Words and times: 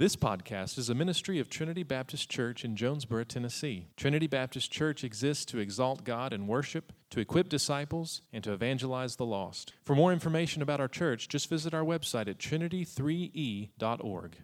This 0.00 0.16
podcast 0.16 0.78
is 0.78 0.88
a 0.88 0.94
ministry 0.94 1.38
of 1.40 1.50
Trinity 1.50 1.82
Baptist 1.82 2.30
Church 2.30 2.64
in 2.64 2.74
Jonesborough, 2.74 3.28
Tennessee. 3.28 3.88
Trinity 3.98 4.26
Baptist 4.26 4.72
Church 4.72 5.04
exists 5.04 5.44
to 5.44 5.58
exalt 5.58 6.04
God 6.04 6.32
and 6.32 6.48
worship, 6.48 6.94
to 7.10 7.20
equip 7.20 7.50
disciples, 7.50 8.22
and 8.32 8.42
to 8.44 8.54
evangelize 8.54 9.16
the 9.16 9.26
lost. 9.26 9.74
For 9.84 9.94
more 9.94 10.10
information 10.10 10.62
about 10.62 10.80
our 10.80 10.88
church, 10.88 11.28
just 11.28 11.50
visit 11.50 11.74
our 11.74 11.84
website 11.84 12.28
at 12.28 12.38
trinity3e.org. 12.38 14.36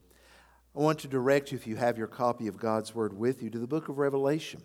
I 0.77 0.79
want 0.79 0.99
to 0.99 1.09
direct 1.09 1.53
you, 1.53 1.57
if 1.57 1.67
you 1.67 1.77
have 1.77 1.97
your 1.97 2.07
copy 2.07 2.49
of 2.49 2.59
God's 2.59 2.95
Word 2.95 3.15
with 3.15 3.43
you, 3.43 3.49
to 3.49 3.59
the 3.59 3.67
book 3.67 3.89
of 3.89 3.97
Revelation. 3.97 4.61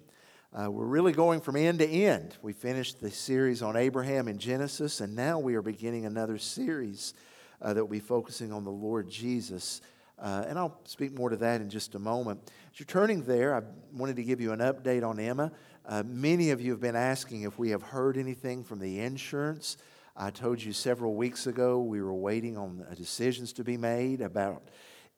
Uh, 0.53 0.69
we're 0.69 0.83
really 0.83 1.13
going 1.13 1.39
from 1.39 1.55
end 1.55 1.79
to 1.79 1.87
end. 1.87 2.35
We 2.41 2.51
finished 2.51 2.99
the 2.99 3.11
series 3.11 3.61
on 3.61 3.77
Abraham 3.77 4.27
in 4.27 4.39
Genesis, 4.39 4.99
and 4.99 5.15
now 5.15 5.39
we 5.39 5.55
are 5.55 5.61
beginning 5.61 6.05
another 6.05 6.37
series 6.37 7.13
uh, 7.61 7.73
that 7.73 7.79
will 7.79 7.91
be 7.91 8.01
focusing 8.01 8.51
on 8.51 8.65
the 8.65 8.71
Lord 8.71 9.09
Jesus. 9.09 9.79
Uh, 10.21 10.45
and 10.47 10.59
I'll 10.59 10.79
speak 10.85 11.17
more 11.17 11.29
to 11.29 11.37
that 11.37 11.61
in 11.61 11.69
just 11.69 11.95
a 11.95 11.99
moment. 11.99 12.39
As 12.71 12.79
you're 12.79 12.85
turning 12.85 13.23
there, 13.23 13.55
I 13.55 13.61
wanted 13.91 14.17
to 14.17 14.23
give 14.23 14.39
you 14.39 14.51
an 14.51 14.59
update 14.59 15.03
on 15.03 15.19
Emma. 15.19 15.51
Uh, 15.83 16.03
many 16.05 16.51
of 16.51 16.61
you 16.61 16.71
have 16.71 16.79
been 16.79 16.95
asking 16.95 17.41
if 17.41 17.57
we 17.57 17.71
have 17.71 17.81
heard 17.81 18.17
anything 18.17 18.63
from 18.63 18.77
the 18.79 18.99
insurance. 18.99 19.77
I 20.15 20.29
told 20.29 20.61
you 20.61 20.73
several 20.73 21.15
weeks 21.15 21.47
ago 21.47 21.81
we 21.81 22.03
were 22.03 22.13
waiting 22.13 22.55
on 22.55 22.85
decisions 22.95 23.51
to 23.53 23.63
be 23.63 23.77
made 23.77 24.21
about 24.21 24.61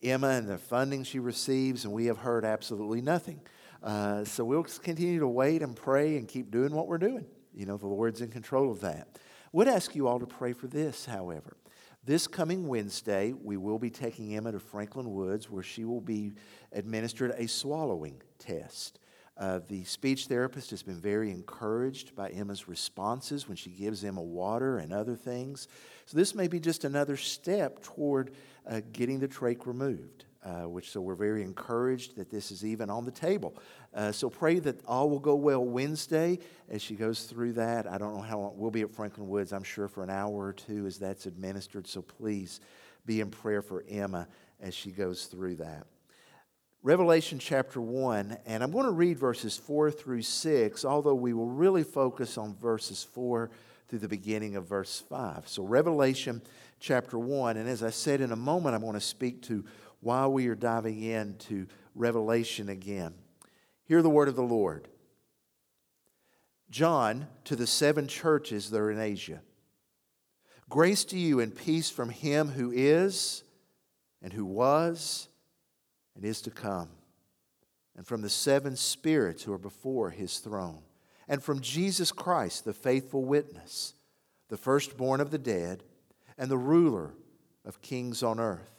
Emma 0.02 0.30
and 0.30 0.47
the 0.47 0.58
funding 0.58 1.03
she 1.03 1.20
receives, 1.20 1.83
and 1.83 1.94
we 1.94 2.05
have 2.05 2.20
heard 2.20 2.45
absolutely 2.45 3.02
nothing. 3.02 3.41
Uh, 3.83 4.23
so 4.23 4.45
we'll 4.45 4.63
continue 4.63 5.20
to 5.20 5.27
wait 5.27 5.61
and 5.61 5.75
pray 5.75 6.16
and 6.16 6.30
keep 6.30 6.49
doing 6.49 6.73
what 6.73 6.88
we're 6.88 6.97
doing. 6.97 7.25
You 7.53 7.66
know, 7.66 7.75
the 7.75 7.88
Lord's 7.88 8.22
in 8.22 8.30
control 8.30 8.72
of 8.72 8.80
that. 8.81 9.20
Would 9.52 9.67
ask 9.67 9.95
you 9.95 10.08
all 10.08 10.20
to 10.20 10.25
pray 10.25 10.53
for 10.53 10.67
this, 10.67 11.05
however. 11.05 11.58
This 12.05 12.27
coming 12.27 12.67
Wednesday, 12.67 13.31
we 13.31 13.55
will 13.55 13.80
be 13.80 13.89
taking 13.89 14.35
Emma 14.35 14.52
to 14.52 14.59
Franklin 14.59 15.13
Woods 15.13 15.49
where 15.49 15.63
she 15.63 15.85
will 15.85 16.02
be 16.02 16.34
administered 16.73 17.34
a 17.38 17.48
swallowing 17.48 18.21
test. 18.39 18.99
Uh, 19.38 19.61
the 19.69 19.86
speech 19.86 20.28
therapist 20.28 20.69
has 20.72 20.83
been 20.83 21.00
very 21.00 21.31
encouraged 21.31 22.13
by 22.13 22.28
Emma's 22.28 22.67
responses 22.67 23.47
when 23.47 23.55
she 23.55 23.69
gives 23.69 24.03
Emma 24.03 24.22
water 24.22 24.80
and 24.80 24.91
other 24.91 25.16
things. 25.16 25.69
So, 26.05 26.17
this 26.17 26.36
may 26.36 26.50
be 26.50 26.59
just 26.59 26.83
another 26.83 27.16
step 27.16 27.81
toward 27.81 28.31
uh, 28.69 28.81
getting 28.91 29.19
the 29.19 29.30
trach 29.30 29.66
removed. 29.66 30.25
Uh, 30.44 30.67
which 30.67 30.91
so 30.91 30.99
we're 30.99 31.16
very 31.16 31.41
encouraged 31.41 32.17
that 32.17 32.30
this 32.30 32.52
is 32.52 32.66
even 32.66 32.89
on 32.89 33.05
the 33.05 33.11
table. 33.11 33.55
Uh, 33.94 34.11
so 34.11 34.30
pray 34.30 34.59
that 34.59 34.83
all 34.85 35.09
will 35.09 35.19
go 35.19 35.35
well 35.35 35.63
Wednesday 35.63 36.38
as 36.69 36.81
she 36.81 36.95
goes 36.95 37.23
through 37.23 37.53
that. 37.53 37.88
I 37.88 37.97
don't 37.97 38.13
know 38.13 38.22
how 38.22 38.39
long 38.39 38.53
we'll 38.58 38.69
be 38.69 38.81
at 38.81 38.94
Franklin 38.94 39.30
Woods, 39.30 39.53
I'm 39.53 39.63
sure, 39.63 39.88
for 39.88 40.03
an 40.03 40.09
hour 40.09 40.33
or 40.33 40.52
two 40.52 40.85
as 40.85 41.00
that's 41.00 41.27
administered. 41.27 41.88
So 41.88 42.02
please 42.02 42.59
be 43.05 43.22
in 43.22 43.30
prayer 43.30 43.61
for 43.61 43.85
Emma 43.89 44.27
as 44.61 44.73
she 44.73 44.91
goes 44.91 45.27
through 45.27 45.55
that. 45.55 45.88
Revelation 46.81 47.39
chapter 47.39 47.80
1, 47.80 48.38
and 48.45 48.61
I'm 48.61 48.72
going 48.72 48.83
to 48.83 48.91
read 48.91 49.17
verses 49.17 49.55
4 49.55 49.91
through 49.91 50.23
6, 50.23 50.83
although 50.83 51.16
we 51.16 51.31
will 51.31 51.47
really 51.47 51.83
focus 51.83 52.38
on 52.38 52.57
verses 52.57 53.05
4 53.13 53.50
through 53.88 54.00
the 54.00 54.09
beginning 54.09 54.57
of 54.57 54.67
verse 54.67 55.02
5. 55.07 55.47
So, 55.47 55.63
Revelation 55.63 56.41
chapter 56.81 57.17
1, 57.17 57.55
and 57.55 57.69
as 57.69 57.83
I 57.83 57.89
said 57.89 58.19
in 58.19 58.33
a 58.33 58.35
moment, 58.35 58.75
I'm 58.75 58.81
going 58.81 58.95
to 58.95 59.00
speak 59.00 59.41
to 59.44 59.63
while 60.04 60.32
we 60.32 60.48
are 60.48 60.56
diving 60.56 61.02
into 61.02 61.66
Revelation 61.96 62.70
again. 62.70 63.14
Hear 63.86 64.02
the 64.02 64.09
word 64.09 64.28
of 64.28 64.36
the 64.36 64.44
Lord. 64.44 64.88
John 66.70 67.28
to 67.46 67.56
the 67.56 67.68
seven 67.68 68.08
churches 68.08 68.70
that 68.70 68.80
are 68.80 68.92
in 68.92 69.00
Asia. 69.00 69.42
Grace 70.70 71.06
to 71.06 71.18
you 71.18 71.40
and 71.40 71.56
peace 71.56 71.90
from 71.90 72.09
him 72.09 72.50
who 72.50 72.72
is, 72.72 73.44
and 74.22 74.34
who 74.34 74.46
was, 74.46 75.30
and 76.16 76.26
is 76.26 76.42
to 76.42 76.52
come, 76.52 76.90
and 77.96 78.06
from 78.06 78.22
the 78.22 78.30
seven 78.30 78.76
spirits 78.76 79.44
who 79.44 79.54
are 79.54 79.59
before 79.59 80.09
his 80.09 80.40
throne, 80.40 80.81
and 81.28 81.44
from 81.44 81.62
Jesus 81.62 82.12
Christ, 82.12 82.66
the 82.66 82.74
faithful 82.74 83.24
witness, 83.24 83.94
the 84.50 84.58
firstborn 84.58 85.22
of 85.22 85.31
the 85.31 85.38
dead, 85.38 85.84
and 86.38 86.50
the 86.50 86.58
ruler 86.58 87.13
of 87.66 87.81
kings 87.81 88.24
on 88.24 88.40
earth 88.40 88.74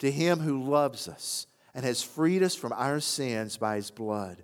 to 0.00 0.10
him 0.10 0.40
who 0.40 0.62
loves 0.62 1.08
us 1.08 1.46
and 1.74 1.84
has 1.84 2.02
freed 2.02 2.42
us 2.42 2.54
from 2.54 2.72
our 2.72 3.00
sins 3.00 3.56
by 3.56 3.76
his 3.76 3.90
blood 3.90 4.42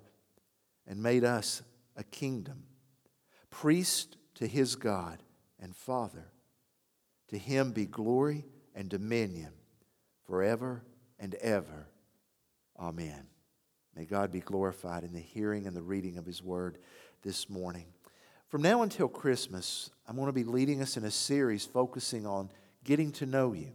and 0.87 1.03
made 1.03 1.23
us 1.23 1.61
a 1.95 2.03
kingdom, 2.03 2.63
priest 3.49 4.17
to 4.35 4.47
his 4.47 4.75
God 4.75 5.21
and 5.59 5.75
Father. 5.75 6.31
To 7.29 7.37
him 7.37 7.71
be 7.73 7.85
glory 7.85 8.45
and 8.73 8.87
dominion 8.87 9.51
forever 10.25 10.83
and 11.19 11.35
ever. 11.35 11.87
Amen. 12.79 13.27
May 13.95 14.05
God 14.05 14.31
be 14.31 14.39
glorified 14.39 15.03
in 15.03 15.11
the 15.11 15.19
hearing 15.19 15.65
and 15.65 15.75
the 15.75 15.81
reading 15.81 16.17
of 16.17 16.25
his 16.25 16.43
word 16.43 16.77
this 17.23 17.49
morning. 17.49 17.87
From 18.47 18.61
now 18.61 18.83
until 18.83 19.07
Christmas, 19.07 19.89
I'm 20.07 20.15
going 20.15 20.27
to 20.27 20.31
be 20.31 20.43
leading 20.43 20.81
us 20.81 20.95
in 20.95 21.03
a 21.03 21.11
series 21.11 21.65
focusing 21.65 22.25
on 22.25 22.49
getting 22.83 23.11
to 23.13 23.25
know 23.25 23.53
you. 23.53 23.71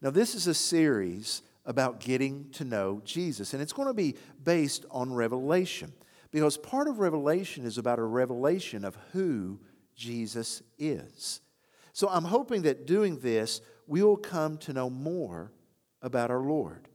Now, 0.00 0.10
this 0.10 0.34
is 0.34 0.46
a 0.46 0.54
series 0.54 1.42
about 1.64 2.00
getting 2.00 2.50
to 2.52 2.64
know 2.64 3.02
Jesus, 3.04 3.52
and 3.52 3.62
it's 3.62 3.72
going 3.72 3.88
to 3.88 3.94
be 3.94 4.14
based 4.42 4.84
on 4.90 5.12
Revelation 5.12 5.92
because 6.30 6.56
part 6.56 6.88
of 6.88 6.98
Revelation 6.98 7.64
is 7.64 7.78
about 7.78 7.98
a 7.98 8.04
revelation 8.04 8.84
of 8.84 8.96
who 9.12 9.58
Jesus 9.94 10.62
is. 10.78 11.40
So 11.92 12.08
I'm 12.08 12.24
hoping 12.24 12.62
that 12.62 12.86
doing 12.86 13.18
this, 13.20 13.62
we 13.86 14.02
will 14.02 14.18
come 14.18 14.58
to 14.58 14.72
know 14.72 14.90
more 14.90 15.50
about 16.02 16.30
our 16.30 16.40
Lord. 16.40 16.88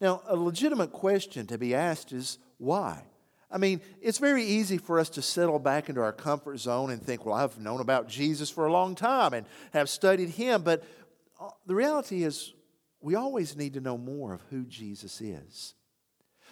Now, 0.00 0.22
a 0.26 0.36
legitimate 0.36 0.92
question 0.92 1.46
to 1.48 1.58
be 1.58 1.74
asked 1.74 2.12
is 2.12 2.38
why? 2.58 3.02
I 3.50 3.58
mean, 3.58 3.80
it's 4.00 4.18
very 4.18 4.44
easy 4.44 4.78
for 4.78 4.98
us 4.98 5.10
to 5.10 5.22
settle 5.22 5.58
back 5.58 5.88
into 5.88 6.00
our 6.00 6.12
comfort 6.12 6.58
zone 6.58 6.90
and 6.90 7.00
think, 7.00 7.24
well, 7.24 7.34
I've 7.34 7.58
known 7.58 7.80
about 7.80 8.08
Jesus 8.08 8.50
for 8.50 8.66
a 8.66 8.72
long 8.72 8.94
time 8.94 9.34
and 9.34 9.46
have 9.72 9.88
studied 9.88 10.30
him, 10.30 10.62
but 10.62 10.82
Uh, 11.40 11.50
the 11.66 11.74
reality 11.74 12.24
is, 12.24 12.54
we 13.00 13.14
always 13.14 13.56
need 13.56 13.74
to 13.74 13.80
know 13.80 13.98
more 13.98 14.34
of 14.34 14.42
who 14.50 14.64
Jesus 14.64 15.20
is. 15.20 15.74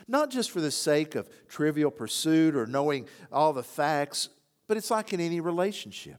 Not 0.06 0.30
just 0.30 0.50
for 0.50 0.60
the 0.60 0.70
sake 0.70 1.14
of 1.14 1.28
trivial 1.48 1.90
pursuit 1.90 2.54
or 2.54 2.66
knowing 2.66 3.06
all 3.32 3.52
the 3.52 3.62
facts, 3.62 4.28
but 4.66 4.76
it's 4.76 4.90
like 4.90 5.12
in 5.12 5.20
any 5.20 5.40
relationship. 5.40 6.18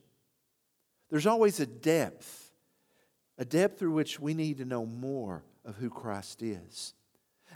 There's 1.09 1.27
always 1.27 1.59
a 1.59 1.65
depth, 1.65 2.51
a 3.37 3.45
depth 3.45 3.79
through 3.79 3.91
which 3.91 4.19
we 4.19 4.33
need 4.33 4.57
to 4.57 4.65
know 4.65 4.85
more 4.85 5.43
of 5.63 5.75
who 5.75 5.89
Christ 5.89 6.41
is. 6.41 6.93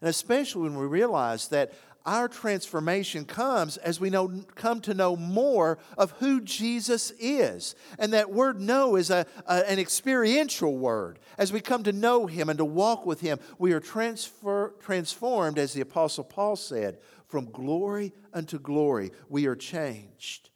And 0.01 0.09
especially 0.09 0.63
when 0.63 0.77
we 0.77 0.85
realize 0.85 1.47
that 1.49 1.73
our 2.05 2.27
transformation 2.27 3.25
comes 3.25 3.77
as 3.77 3.99
we 3.99 4.09
know, 4.09 4.43
come 4.55 4.81
to 4.81 4.93
know 4.93 5.15
more 5.15 5.77
of 5.97 6.11
who 6.19 6.41
Jesus 6.41 7.11
is. 7.19 7.75
And 7.97 8.13
that 8.13 8.31
word 8.31 8.59
know 8.59 8.95
is 8.95 9.09
a, 9.09 9.25
a, 9.45 9.69
an 9.69 9.79
experiential 9.79 10.77
word. 10.77 11.19
As 11.37 11.51
we 11.51 11.61
come 11.61 11.83
to 11.83 11.91
know 11.91 12.25
him 12.25 12.49
and 12.49 12.57
to 12.57 12.65
walk 12.65 13.05
with 13.05 13.21
him, 13.21 13.39
we 13.57 13.73
are 13.73 13.79
transfer, 13.79 14.73
transformed, 14.79 15.59
as 15.59 15.73
the 15.73 15.81
Apostle 15.81 16.23
Paul 16.23 16.55
said, 16.55 16.99
from 17.27 17.51
glory 17.51 18.13
unto 18.33 18.59
glory. 18.59 19.11
We 19.27 19.45
are 19.45 19.55
changed. 19.55 20.49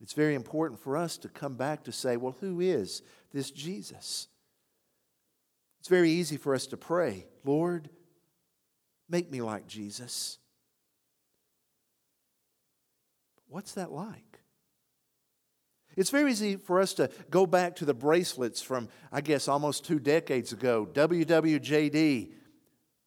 It's 0.00 0.12
very 0.12 0.34
important 0.34 0.80
for 0.80 0.96
us 0.96 1.16
to 1.18 1.28
come 1.28 1.54
back 1.54 1.84
to 1.84 1.92
say, 1.92 2.16
well, 2.16 2.36
who 2.40 2.60
is 2.60 3.02
this 3.32 3.50
Jesus? 3.50 4.28
It's 5.80 5.88
very 5.88 6.10
easy 6.10 6.36
for 6.36 6.54
us 6.54 6.66
to 6.68 6.76
pray, 6.76 7.26
Lord, 7.44 7.88
make 9.08 9.30
me 9.30 9.40
like 9.40 9.66
Jesus. 9.66 10.38
What's 13.48 13.74
that 13.74 13.92
like? 13.92 14.40
It's 15.96 16.10
very 16.10 16.30
easy 16.30 16.56
for 16.56 16.80
us 16.80 16.94
to 16.94 17.08
go 17.30 17.46
back 17.46 17.76
to 17.76 17.84
the 17.84 17.94
bracelets 17.94 18.60
from, 18.60 18.88
I 19.12 19.20
guess, 19.20 19.46
almost 19.46 19.84
two 19.84 20.00
decades 20.00 20.52
ago, 20.52 20.88
WWJD, 20.92 22.32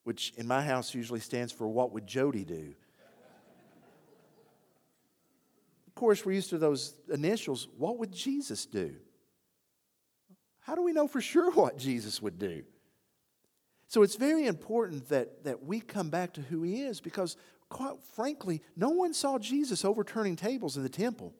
which 0.04 0.34
in 0.38 0.48
my 0.48 0.64
house 0.64 0.96
usually 0.96 1.20
stands 1.20 1.52
for 1.52 1.68
What 1.68 1.92
Would 1.92 2.08
Jody 2.08 2.46
Do? 2.46 2.74
of 5.88 5.96
course, 5.96 6.26
we're 6.26 6.34
used 6.34 6.52
to 6.52 6.60
those 6.60 6.94
initials. 7.12 7.68
What 7.76 7.98
would 7.98 8.12
Jesus 8.12 8.68
do? 8.68 8.96
How 10.60 10.76
do 10.76 10.84
we 10.84 10.94
know 10.94 11.08
for 11.08 11.22
sure 11.22 11.50
what 11.52 11.78
Jesus 11.78 12.22
would 12.22 12.38
do? 12.38 12.64
So 13.88 14.04
it's 14.04 14.16
very 14.16 14.46
important 14.46 15.10
that, 15.10 15.46
that 15.46 15.64
we 15.64 15.80
come 15.80 16.10
back 16.10 16.34
to 16.34 16.42
who 16.42 16.62
he 16.62 16.84
is 16.84 17.00
because 17.00 17.38
quite 17.70 18.02
frankly, 18.16 18.62
no 18.76 18.90
one 18.90 19.14
saw 19.14 19.38
Jesus 19.38 19.84
overturning 19.84 20.36
tables 20.36 20.78
in 20.78 20.84
the 20.84 20.90
temple. 20.90 21.34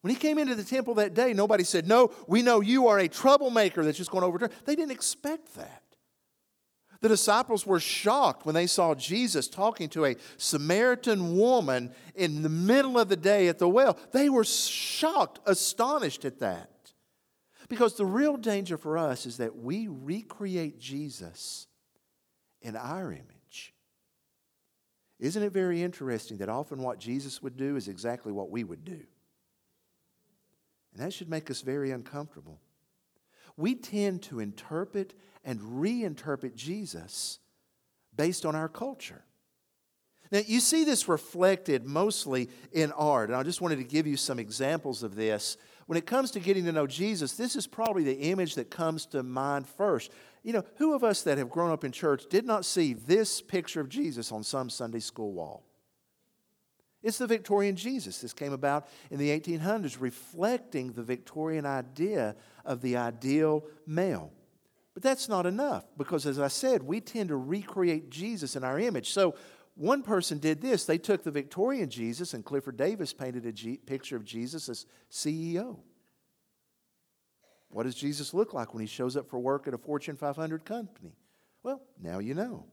When 0.00 0.12
he 0.14 0.20
came 0.20 0.38
into 0.38 0.54
the 0.54 0.64
temple 0.64 0.94
that 0.94 1.14
day, 1.14 1.32
nobody 1.32 1.64
said, 1.64 1.86
No, 1.86 2.12
we 2.26 2.42
know 2.42 2.60
you 2.60 2.86
are 2.86 2.98
a 2.98 3.08
troublemaker 3.08 3.84
that's 3.84 3.98
just 3.98 4.10
going 4.10 4.22
to 4.22 4.28
overturn. 4.28 4.50
They 4.64 4.76
didn't 4.76 4.92
expect 4.92 5.54
that. 5.56 5.82
The 7.00 7.08
disciples 7.08 7.64
were 7.64 7.78
shocked 7.78 8.44
when 8.44 8.54
they 8.54 8.66
saw 8.66 8.94
Jesus 8.94 9.46
talking 9.46 9.88
to 9.90 10.04
a 10.04 10.16
Samaritan 10.36 11.36
woman 11.36 11.92
in 12.16 12.42
the 12.42 12.48
middle 12.48 12.98
of 12.98 13.08
the 13.08 13.16
day 13.16 13.48
at 13.48 13.58
the 13.58 13.68
well. 13.68 13.96
They 14.12 14.28
were 14.28 14.44
shocked, 14.44 15.38
astonished 15.46 16.24
at 16.24 16.40
that. 16.40 16.70
Because 17.68 17.94
the 17.94 18.06
real 18.06 18.36
danger 18.36 18.76
for 18.76 18.98
us 18.98 19.26
is 19.26 19.36
that 19.36 19.56
we 19.56 19.88
recreate 19.88 20.80
Jesus 20.80 21.66
in 22.62 22.74
our 22.74 23.12
image. 23.12 23.37
Isn't 25.18 25.42
it 25.42 25.52
very 25.52 25.82
interesting 25.82 26.38
that 26.38 26.48
often 26.48 26.82
what 26.82 26.98
Jesus 26.98 27.42
would 27.42 27.56
do 27.56 27.76
is 27.76 27.88
exactly 27.88 28.32
what 28.32 28.50
we 28.50 28.62
would 28.64 28.84
do? 28.84 29.00
And 30.92 31.02
that 31.02 31.12
should 31.12 31.28
make 31.28 31.50
us 31.50 31.60
very 31.60 31.90
uncomfortable. 31.90 32.60
We 33.56 33.74
tend 33.74 34.22
to 34.24 34.40
interpret 34.40 35.14
and 35.44 35.60
reinterpret 35.60 36.54
Jesus 36.54 37.40
based 38.14 38.46
on 38.46 38.54
our 38.54 38.68
culture. 38.68 39.24
Now, 40.30 40.40
you 40.46 40.60
see 40.60 40.84
this 40.84 41.08
reflected 41.08 41.86
mostly 41.86 42.50
in 42.70 42.92
art, 42.92 43.30
and 43.30 43.36
I 43.36 43.42
just 43.42 43.60
wanted 43.60 43.76
to 43.76 43.84
give 43.84 44.06
you 44.06 44.16
some 44.16 44.38
examples 44.38 45.02
of 45.02 45.14
this. 45.14 45.56
When 45.86 45.96
it 45.96 46.04
comes 46.04 46.30
to 46.32 46.40
getting 46.40 46.66
to 46.66 46.72
know 46.72 46.86
Jesus, 46.86 47.32
this 47.32 47.56
is 47.56 47.66
probably 47.66 48.04
the 48.04 48.20
image 48.30 48.54
that 48.56 48.70
comes 48.70 49.06
to 49.06 49.22
mind 49.22 49.66
first. 49.66 50.12
You 50.42 50.52
know, 50.52 50.64
who 50.76 50.94
of 50.94 51.04
us 51.04 51.22
that 51.22 51.38
have 51.38 51.50
grown 51.50 51.70
up 51.70 51.84
in 51.84 51.92
church 51.92 52.24
did 52.28 52.46
not 52.46 52.64
see 52.64 52.92
this 52.92 53.40
picture 53.40 53.80
of 53.80 53.88
Jesus 53.88 54.32
on 54.32 54.42
some 54.42 54.70
Sunday 54.70 55.00
school 55.00 55.32
wall? 55.32 55.64
It's 57.02 57.18
the 57.18 57.26
Victorian 57.26 57.76
Jesus. 57.76 58.20
This 58.20 58.32
came 58.32 58.52
about 58.52 58.88
in 59.10 59.18
the 59.18 59.38
1800s, 59.38 60.00
reflecting 60.00 60.92
the 60.92 61.02
Victorian 61.02 61.64
idea 61.64 62.34
of 62.64 62.80
the 62.80 62.96
ideal 62.96 63.64
male. 63.86 64.32
But 64.94 65.02
that's 65.04 65.28
not 65.28 65.46
enough 65.46 65.84
because, 65.96 66.26
as 66.26 66.40
I 66.40 66.48
said, 66.48 66.82
we 66.82 67.00
tend 67.00 67.28
to 67.28 67.36
recreate 67.36 68.10
Jesus 68.10 68.56
in 68.56 68.64
our 68.64 68.80
image. 68.80 69.10
So, 69.10 69.36
one 69.76 70.02
person 70.02 70.38
did 70.38 70.60
this. 70.60 70.86
They 70.86 70.98
took 70.98 71.22
the 71.22 71.30
Victorian 71.30 71.88
Jesus, 71.88 72.34
and 72.34 72.44
Clifford 72.44 72.76
Davis 72.76 73.12
painted 73.12 73.46
a 73.46 73.52
G- 73.52 73.76
picture 73.76 74.16
of 74.16 74.24
Jesus 74.24 74.68
as 74.68 74.86
CEO. 75.08 75.78
What 77.70 77.84
does 77.84 77.94
Jesus 77.94 78.32
look 78.32 78.54
like 78.54 78.72
when 78.72 78.80
he 78.80 78.86
shows 78.86 79.16
up 79.16 79.28
for 79.28 79.38
work 79.38 79.68
at 79.68 79.74
a 79.74 79.78
Fortune 79.78 80.16
500 80.16 80.64
company? 80.64 81.12
Well, 81.62 81.82
now 82.02 82.18
you 82.18 82.34
know. 82.34 82.64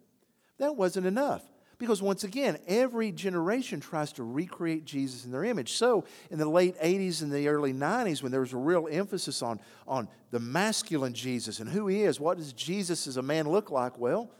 That 0.58 0.76
wasn't 0.76 1.06
enough. 1.06 1.44
Because 1.78 2.02
once 2.02 2.24
again, 2.24 2.58
every 2.68 3.12
generation 3.12 3.82
tries 3.82 4.14
to 4.14 4.24
recreate 4.24 4.86
Jesus 4.86 5.26
in 5.26 5.32
their 5.32 5.44
image. 5.44 5.74
So, 5.74 6.06
in 6.32 6.40
the 6.40 6.48
late 6.48 6.80
80s 6.80 7.22
and 7.22 7.32
the 7.32 7.50
early 7.50 7.74
90s, 7.74 8.24
when 8.24 8.32
there 8.32 8.40
was 8.40 8.54
a 8.54 8.58
real 8.58 8.88
emphasis 8.90 9.42
on, 9.42 9.60
on 9.86 10.08
the 10.32 10.40
masculine 10.40 11.14
Jesus 11.14 11.60
and 11.60 11.70
who 11.70 11.88
he 11.88 12.04
is, 12.04 12.18
what 12.18 12.38
does 12.38 12.54
Jesus 12.54 13.08
as 13.08 13.18
a 13.18 13.22
man 13.22 13.50
look 13.50 13.72
like? 13.72 14.00
Well, 14.00 14.32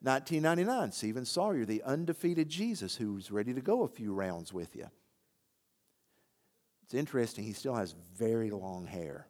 1999, 0.00 0.92
Stephen 0.92 1.24
Sawyer, 1.26 1.64
the 1.64 1.82
undefeated 1.82 2.48
Jesus 2.48 2.96
who's 2.96 3.30
ready 3.30 3.52
to 3.52 3.60
go 3.60 3.82
a 3.82 3.88
few 3.88 4.14
rounds 4.14 4.52
with 4.52 4.74
you. 4.74 4.86
It's 6.92 6.98
interesting, 6.98 7.44
he 7.44 7.54
still 7.54 7.74
has 7.74 7.94
very 8.18 8.50
long 8.50 8.84
hair. 8.84 9.26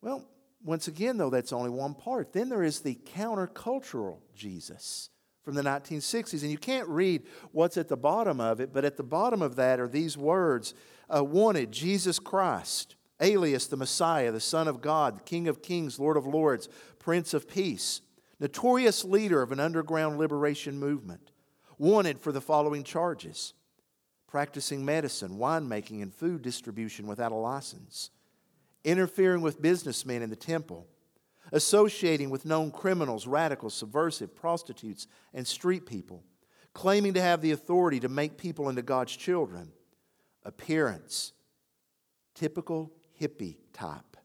Well, 0.00 0.24
once 0.64 0.88
again, 0.88 1.18
though, 1.18 1.28
that's 1.28 1.52
only 1.52 1.68
one 1.68 1.92
part. 1.92 2.32
Then 2.32 2.48
there 2.48 2.62
is 2.62 2.80
the 2.80 2.94
countercultural 2.94 4.20
Jesus 4.34 5.10
from 5.42 5.54
the 5.54 5.62
1960s. 5.62 6.40
And 6.40 6.50
you 6.50 6.56
can't 6.56 6.88
read 6.88 7.24
what's 7.52 7.76
at 7.76 7.88
the 7.88 7.96
bottom 7.98 8.40
of 8.40 8.58
it, 8.58 8.72
but 8.72 8.86
at 8.86 8.96
the 8.96 9.02
bottom 9.02 9.42
of 9.42 9.56
that 9.56 9.80
are 9.80 9.86
these 9.86 10.16
words 10.16 10.72
uh, 11.14 11.22
Wanted, 11.22 11.72
Jesus 11.72 12.18
Christ, 12.18 12.96
alias 13.20 13.66
the 13.66 13.76
Messiah, 13.76 14.32
the 14.32 14.40
Son 14.40 14.66
of 14.66 14.80
God, 14.80 15.26
King 15.26 15.46
of 15.46 15.60
Kings, 15.60 15.98
Lord 15.98 16.16
of 16.16 16.26
Lords, 16.26 16.70
Prince 16.98 17.34
of 17.34 17.50
Peace, 17.50 18.00
notorious 18.38 19.04
leader 19.04 19.42
of 19.42 19.52
an 19.52 19.60
underground 19.60 20.16
liberation 20.16 20.78
movement, 20.78 21.32
wanted 21.76 22.18
for 22.18 22.32
the 22.32 22.40
following 22.40 22.82
charges 22.82 23.52
practicing 24.30 24.84
medicine, 24.84 25.36
winemaking, 25.36 26.02
and 26.02 26.14
food 26.14 26.40
distribution 26.40 27.06
without 27.06 27.32
a 27.32 27.34
license, 27.34 28.10
interfering 28.84 29.42
with 29.42 29.60
businessmen 29.60 30.22
in 30.22 30.30
the 30.30 30.36
temple 30.36 30.86
associating 31.52 32.30
with 32.30 32.44
known 32.44 32.70
criminals, 32.70 33.26
radicals, 33.26 33.74
subversive, 33.74 34.34
prostitutes, 34.34 35.06
and 35.34 35.46
street 35.46 35.86
people, 35.86 36.22
claiming 36.72 37.14
to 37.14 37.20
have 37.20 37.40
the 37.40 37.52
authority 37.52 38.00
to 38.00 38.08
make 38.08 38.36
people 38.36 38.68
into 38.68 38.82
God's 38.82 39.16
children. 39.16 39.72
Appearance, 40.44 41.32
typical 42.34 42.92
hippie 43.20 43.56
type. 43.72 44.16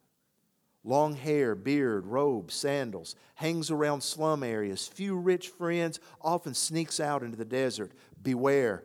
Long 0.84 1.16
hair, 1.16 1.56
beard, 1.56 2.06
robe, 2.06 2.52
sandals, 2.52 3.16
hangs 3.36 3.72
around 3.72 4.02
slum 4.02 4.44
areas, 4.44 4.88
few 4.88 5.18
rich 5.18 5.50
friends, 5.50 6.00
often 6.22 6.54
sneaks 6.54 7.00
out 7.00 7.24
into 7.24 7.38
the 7.38 7.44
desert. 7.44 7.92
Beware. 8.22 8.84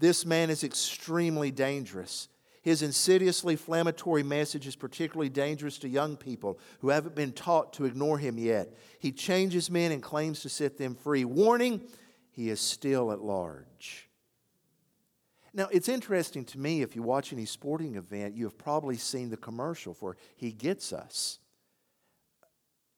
This 0.00 0.24
man 0.24 0.48
is 0.48 0.64
extremely 0.64 1.50
dangerous. 1.50 2.28
His 2.62 2.82
insidiously 2.82 3.54
inflammatory 3.54 4.22
message 4.22 4.66
is 4.66 4.74
particularly 4.74 5.28
dangerous 5.28 5.78
to 5.78 5.88
young 5.88 6.16
people 6.16 6.58
who 6.80 6.88
haven't 6.88 7.14
been 7.14 7.32
taught 7.32 7.74
to 7.74 7.84
ignore 7.84 8.18
him 8.18 8.38
yet. 8.38 8.74
He 8.98 9.12
changes 9.12 9.70
men 9.70 9.92
and 9.92 10.02
claims 10.02 10.40
to 10.40 10.48
set 10.48 10.78
them 10.78 10.94
free. 10.94 11.24
Warning, 11.24 11.82
he 12.32 12.48
is 12.48 12.60
still 12.60 13.12
at 13.12 13.20
large. 13.20 14.08
Now, 15.52 15.68
it's 15.70 15.88
interesting 15.88 16.44
to 16.46 16.58
me 16.58 16.80
if 16.80 16.96
you 16.96 17.02
watch 17.02 17.32
any 17.32 17.44
sporting 17.44 17.96
event, 17.96 18.36
you 18.36 18.44
have 18.44 18.56
probably 18.56 18.96
seen 18.96 19.30
the 19.30 19.36
commercial 19.36 19.92
for 19.92 20.16
He 20.36 20.52
Gets 20.52 20.92
Us. 20.92 21.40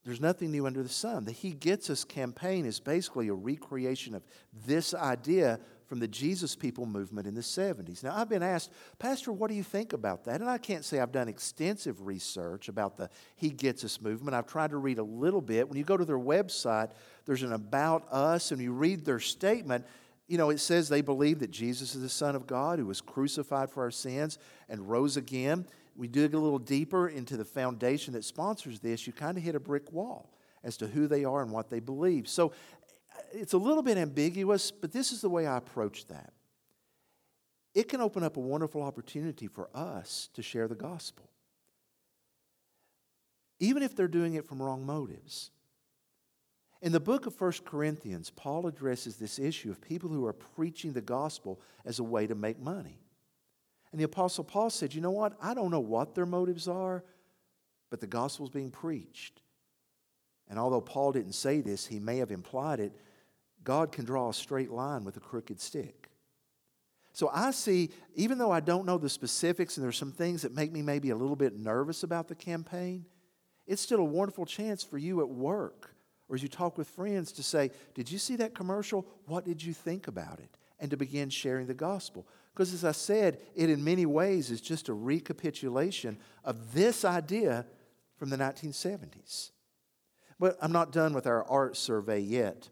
There's 0.05 0.21
nothing 0.21 0.51
new 0.51 0.67
under 0.67 0.83
the 0.83 0.89
sun. 0.89 1.25
The 1.25 1.33
He 1.33 1.53
Gets 1.53 1.89
Us 1.89 2.05
campaign 2.05 2.67
is 2.67 2.81
basically 2.81 3.29
a 3.29 3.35
recreation 3.35 4.15
of 4.15 4.23
this 4.67 4.93
idea 4.93 5.61
from 5.93 6.01
the 6.01 6.09
Jesus 6.09 6.57
People 6.57 6.87
movement 6.87 7.27
in 7.27 7.35
the 7.35 7.43
70s. 7.43 8.03
Now, 8.03 8.17
I've 8.17 8.31
been 8.31 8.43
asked, 8.43 8.71
Pastor, 8.99 9.31
what 9.31 9.51
do 9.51 9.55
you 9.55 9.63
think 9.63 9.93
about 9.93 10.25
that? 10.25 10.41
And 10.41 10.49
I 10.49 10.57
can't 10.57 10.87
say 10.87 10.99
I've 10.99 11.13
done 11.13 11.29
extensive 11.29 12.07
research 12.07 12.71
about 12.71 12.97
the 12.97 13.11
He 13.37 13.51
Gets 13.51 13.85
Us 13.85 14.01
movement. 14.01 14.35
I've 14.35 14.47
tried 14.47 14.71
to 14.71 14.79
read 14.79 14.97
a 14.97 15.03
little 15.03 15.43
bit. 15.43 15.69
When 15.69 15.77
you 15.77 15.85
go 15.85 15.99
to 15.99 16.07
their 16.07 16.19
website, 16.19 16.93
there's 17.27 17.43
an 17.43 17.53
About 17.53 18.11
Us, 18.11 18.53
and 18.53 18.63
you 18.63 18.73
read 18.73 19.05
their 19.05 19.21
statement. 19.21 19.85
You 20.29 20.39
know, 20.39 20.49
it 20.49 20.61
says 20.61 20.89
they 20.89 21.03
believe 21.03 21.41
that 21.41 21.51
Jesus 21.51 21.95
is 21.95 22.01
the 22.01 22.09
Son 22.09 22.35
of 22.35 22.47
God 22.47 22.79
who 22.79 22.87
was 22.87 23.03
crucified 23.03 23.69
for 23.69 23.83
our 23.83 23.91
sins 23.91 24.39
and 24.71 24.89
rose 24.89 25.19
again. 25.19 25.67
We 25.95 26.09
dig 26.09 26.33
a 26.33 26.39
little 26.39 26.59
deeper 26.59 27.09
into 27.09 27.37
the 27.37 27.45
foundation 27.45 28.15
that 28.15 28.25
sponsors 28.25 28.81
this, 28.81 29.07
you 29.07 29.13
kind 29.13 29.37
of 29.37 29.45
hit 29.45 29.55
a 29.55 29.61
brick 29.61 29.93
wall 29.93 30.31
as 30.65 30.77
to 30.79 30.87
who 30.87 31.07
they 31.07 31.25
are 31.25 31.43
and 31.43 31.51
what 31.51 31.69
they 31.69 31.81
believe. 31.81 32.29
So 32.29 32.53
it's 33.33 33.53
a 33.53 33.59
little 33.59 33.83
bit 33.83 33.97
ambiguous, 33.97 34.71
but 34.71 34.93
this 34.93 35.13
is 35.13 35.21
the 35.21 35.29
way 35.29 35.47
I 35.47 35.57
approach 35.57 36.07
that. 36.07 36.33
It 37.75 37.89
can 37.89 38.01
open 38.01 38.23
up 38.23 38.37
a 38.37 38.41
wonderful 38.41 38.83
opportunity 38.83 39.47
for 39.47 39.69
us 39.75 40.29
to 40.35 40.43
share 40.43 40.69
the 40.69 40.75
gospel, 40.75 41.31
even 43.61 43.83
if 43.83 43.97
they're 43.97 44.09
doing 44.09 44.35
it 44.35 44.47
from 44.47 44.63
wrong 44.63 44.85
motives. 44.85 45.51
In 46.83 46.93
the 46.93 47.01
book 47.01 47.27
of 47.27 47.41
1 47.41 47.53
Corinthians, 47.65 48.31
Paul 48.31 48.67
addresses 48.67 49.17
this 49.17 49.39
issue 49.39 49.71
of 49.71 49.81
people 49.81 50.11
who 50.11 50.27
are 50.27 50.33
preaching 50.33 50.93
the 50.93 51.01
gospel 51.01 51.61
as 51.85 52.01
a 52.01 52.05
way 52.05 52.27
to 52.27 52.35
make 52.35 52.59
money. 52.59 52.99
And 53.93 54.01
the 54.01 54.05
Apostle 54.05 54.43
Paul 54.43 54.69
said, 54.69 54.93
You 54.93 55.01
know 55.01 55.13
what? 55.13 55.37
I 55.41 55.55
don't 55.55 55.71
know 55.71 55.81
what 55.81 56.15
their 56.15 56.27
motives 56.27 56.67
are, 56.67 57.05
but 57.89 58.01
the 58.01 58.07
gospel 58.07 58.47
is 58.47 58.51
being 58.51 58.71
preached. 58.71 59.42
And 60.53 60.59
although 60.59 60.83
Paul 60.83 61.13
didn't 61.13 61.33
say 61.33 61.63
this, 61.63 61.87
he 61.87 61.99
may 61.99 62.19
have 62.19 62.31
implied 62.31 62.79
it 62.79 62.93
God 63.65 63.91
can 63.91 64.05
draw 64.05 64.29
a 64.29 64.35
straight 64.35 64.71
line 64.71 65.03
with 65.03 65.17
a 65.17 65.21
crooked 65.21 65.59
stick. 65.59 66.11
So 67.15 67.31
I 67.33 67.53
see, 67.53 67.89
even 68.17 68.37
though 68.37 68.51
I 68.51 68.61
don't 68.61 68.85
know 68.85 68.99
the 68.99 69.09
specifics 69.09 69.79
and 69.79 69.85
there's 69.85 69.97
some 69.97 70.13
things 70.13 70.43
that 70.43 70.55
make 70.55 70.71
me 70.71 70.83
maybe 70.83 71.09
a 71.09 71.17
little 71.17 71.37
bit 71.37 71.57
nervous 71.57 72.03
about 72.03 72.29
the 72.29 72.35
campaign, 72.35 73.07
it's 73.67 73.81
still 73.81 74.01
a 74.01 74.05
wonderful 74.05 74.45
chance 74.45 74.83
for 74.83 74.99
you 74.99 75.23
at 75.23 75.29
work 75.31 75.95
or 76.29 76.35
as 76.35 76.43
you 76.43 76.51
talk 76.51 76.77
with 76.77 76.87
friends 76.87 77.33
to 77.33 77.43
say, 77.43 77.71
Did 77.95 78.13
you 78.13 78.19
see 78.19 78.37
that 78.37 78.55
commercial? 78.55 79.07
What 79.25 79.47
did 79.47 79.63
you 79.63 79.73
think 79.73 80.07
about 80.07 80.39
it? 80.39 80.59
And 80.81 80.91
to 80.91 80.99
begin 80.99 81.31
sharing 81.31 81.67
the 81.67 81.73
gospel. 81.73 82.29
Because 82.53 82.75
as 82.75 82.85
I 82.85 82.93
said, 82.93 83.41
it 83.55 83.71
in 83.71 83.83
many 83.83 84.05
ways 84.05 84.51
is 84.51 84.61
just 84.61 84.91
a 84.91 84.93
recapitulation 84.93 86.19
of 86.45 86.75
this 86.75 87.07
idea 87.07 87.65
from 88.19 88.29
the 88.29 88.37
1970s. 88.37 89.53
But 90.39 90.57
I'm 90.61 90.73
not 90.73 90.93
done 90.93 91.13
with 91.15 91.27
our 91.27 91.45
art 91.45 91.77
survey 91.77 92.21
yet. 92.21 92.69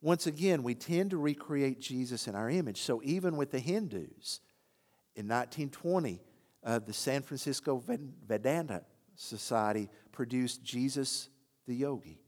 Once 0.00 0.26
again, 0.26 0.62
we 0.62 0.74
tend 0.74 1.10
to 1.10 1.16
recreate 1.16 1.80
Jesus 1.80 2.26
in 2.26 2.34
our 2.34 2.50
image. 2.50 2.80
So 2.80 3.00
even 3.04 3.36
with 3.36 3.50
the 3.52 3.60
Hindus, 3.60 4.40
in 5.14 5.28
1920, 5.28 6.20
uh, 6.64 6.78
the 6.78 6.92
San 6.92 7.22
Francisco 7.22 7.82
Vedanta 8.26 8.82
Society 9.14 9.88
produced 10.10 10.64
Jesus 10.64 11.28
the 11.66 11.74
Yogi. 11.74 12.20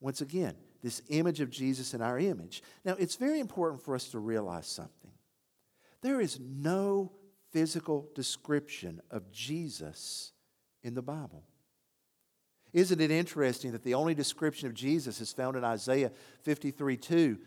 Once 0.00 0.20
again, 0.20 0.54
this 0.82 1.02
image 1.08 1.40
of 1.40 1.50
Jesus 1.50 1.94
in 1.94 2.00
our 2.00 2.18
image. 2.18 2.62
Now, 2.84 2.96
it's 2.98 3.16
very 3.16 3.40
important 3.40 3.82
for 3.82 3.94
us 3.94 4.08
to 4.08 4.18
realize 4.18 4.66
something. 4.66 5.10
There 6.02 6.20
is 6.20 6.38
no 6.40 7.12
physical 7.50 8.08
description 8.14 9.00
of 9.10 9.30
Jesus 9.30 10.32
in 10.82 10.94
the 10.94 11.02
Bible. 11.02 11.44
Isn't 12.72 13.00
it 13.00 13.10
interesting 13.10 13.72
that 13.72 13.82
the 13.82 13.94
only 13.94 14.14
description 14.14 14.68
of 14.68 14.74
Jesus 14.74 15.20
is 15.20 15.32
found 15.32 15.56
in 15.56 15.64
Isaiah 15.64 16.12
53 16.42 16.96
2? 16.96 17.38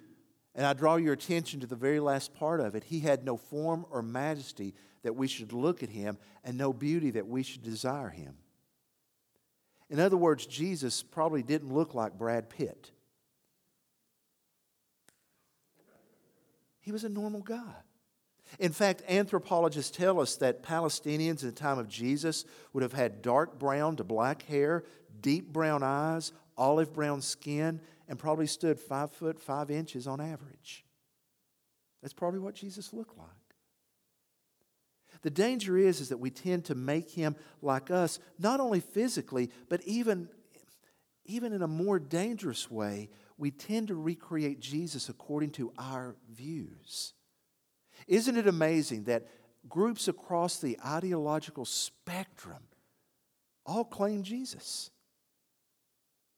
And 0.56 0.66
I 0.66 0.74
draw 0.74 0.98
your 0.98 1.14
attention 1.14 1.60
to 1.62 1.68
the 1.68 1.76
very 1.76 2.00
last 2.00 2.34
part 2.36 2.60
of 2.60 2.76
it. 2.76 2.84
He 2.84 3.00
had 3.00 3.26
no 3.26 3.38
form 3.38 3.86
or 3.90 4.02
majesty 4.02 4.76
that 5.04 5.16
we 5.16 5.28
should 5.28 5.52
look 5.52 5.84
at 5.84 5.90
him, 5.90 6.18
and 6.44 6.58
no 6.58 6.72
beauty 6.72 7.12
that 7.12 7.28
we 7.28 7.44
should 7.44 7.64
desire 7.64 8.10
him. 8.10 8.36
In 9.90 10.00
other 10.00 10.18
words, 10.18 10.46
Jesus 10.46 11.04
probably 11.04 11.44
didn't 11.44 11.74
look 11.74 11.94
like 11.94 12.18
Brad 12.18 12.50
Pitt. 12.50 12.92
He 16.80 16.92
was 16.92 17.04
a 17.04 17.10
normal 17.10 17.42
guy. 17.42 17.76
In 18.60 18.72
fact, 18.72 19.04
anthropologists 19.10 19.96
tell 19.96 20.20
us 20.20 20.36
that 20.38 20.64
Palestinians 20.64 21.42
in 21.42 21.50
the 21.50 21.52
time 21.52 21.80
of 21.80 21.88
Jesus 21.88 22.46
would 22.72 22.84
have 22.84 22.94
had 22.94 23.22
dark 23.22 23.58
brown 23.58 23.96
to 23.96 24.04
black 24.04 24.44
hair, 24.44 24.84
deep 25.24 25.52
brown 25.52 25.82
eyes, 25.82 26.32
olive 26.56 26.94
brown 26.94 27.22
skin, 27.22 27.82
and 28.08 28.20
probably 28.20 28.46
stood 28.46 28.80
five 28.80 29.12
foot 29.12 29.40
five 29.40 29.72
inches 29.72 30.06
on 30.06 30.22
average. 30.22 30.86
That's 32.04 32.14
probably 32.14 32.40
what 32.40 32.54
Jesus 32.54 32.94
looked 32.94 33.18
like. 33.18 33.28
The 35.24 35.30
danger 35.30 35.78
is, 35.78 36.02
is 36.02 36.10
that 36.10 36.18
we 36.18 36.30
tend 36.30 36.66
to 36.66 36.76
make 36.76 37.10
him 37.10 37.36
like 37.62 37.90
us, 37.90 38.20
not 38.38 38.60
only 38.60 38.82
physically, 38.82 39.50
but 39.70 39.82
even, 39.86 40.28
even 41.26 41.54
in 41.54 41.62
a 41.62 41.68
more 41.68 41.98
dangerous 41.98 42.70
way. 42.70 43.10
We 43.38 43.50
tend 43.50 43.88
to 43.88 43.96
recreate 43.96 44.60
Jesus 44.60 45.08
according 45.10 45.52
to 45.52 45.72
our 45.78 46.18
views. 46.30 47.14
Isn't 48.06 48.38
it 48.38 48.48
amazing 48.48 49.06
that 49.06 49.28
groups 49.70 50.10
across 50.10 50.60
the 50.60 50.78
ideological 50.86 51.66
spectrum 51.66 52.64
all 53.66 53.86
claim 53.86 54.24
Jesus? 54.24 54.92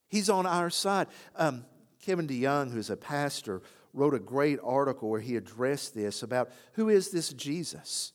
He's 0.08 0.30
on 0.30 0.46
our 0.46 0.70
side. 0.70 1.08
Um, 1.36 1.66
Kevin 2.02 2.28
DeYoung, 2.28 2.72
who's 2.72 2.90
a 2.90 2.98
pastor, 2.98 3.62
wrote 3.94 4.14
a 4.14 4.20
great 4.20 4.60
article 4.64 5.10
where 5.10 5.22
he 5.22 5.36
addressed 5.36 5.96
this 5.96 6.22
about 6.22 6.52
who 6.74 6.90
is 6.90 7.10
this 7.10 7.30
Jesus? 7.34 8.14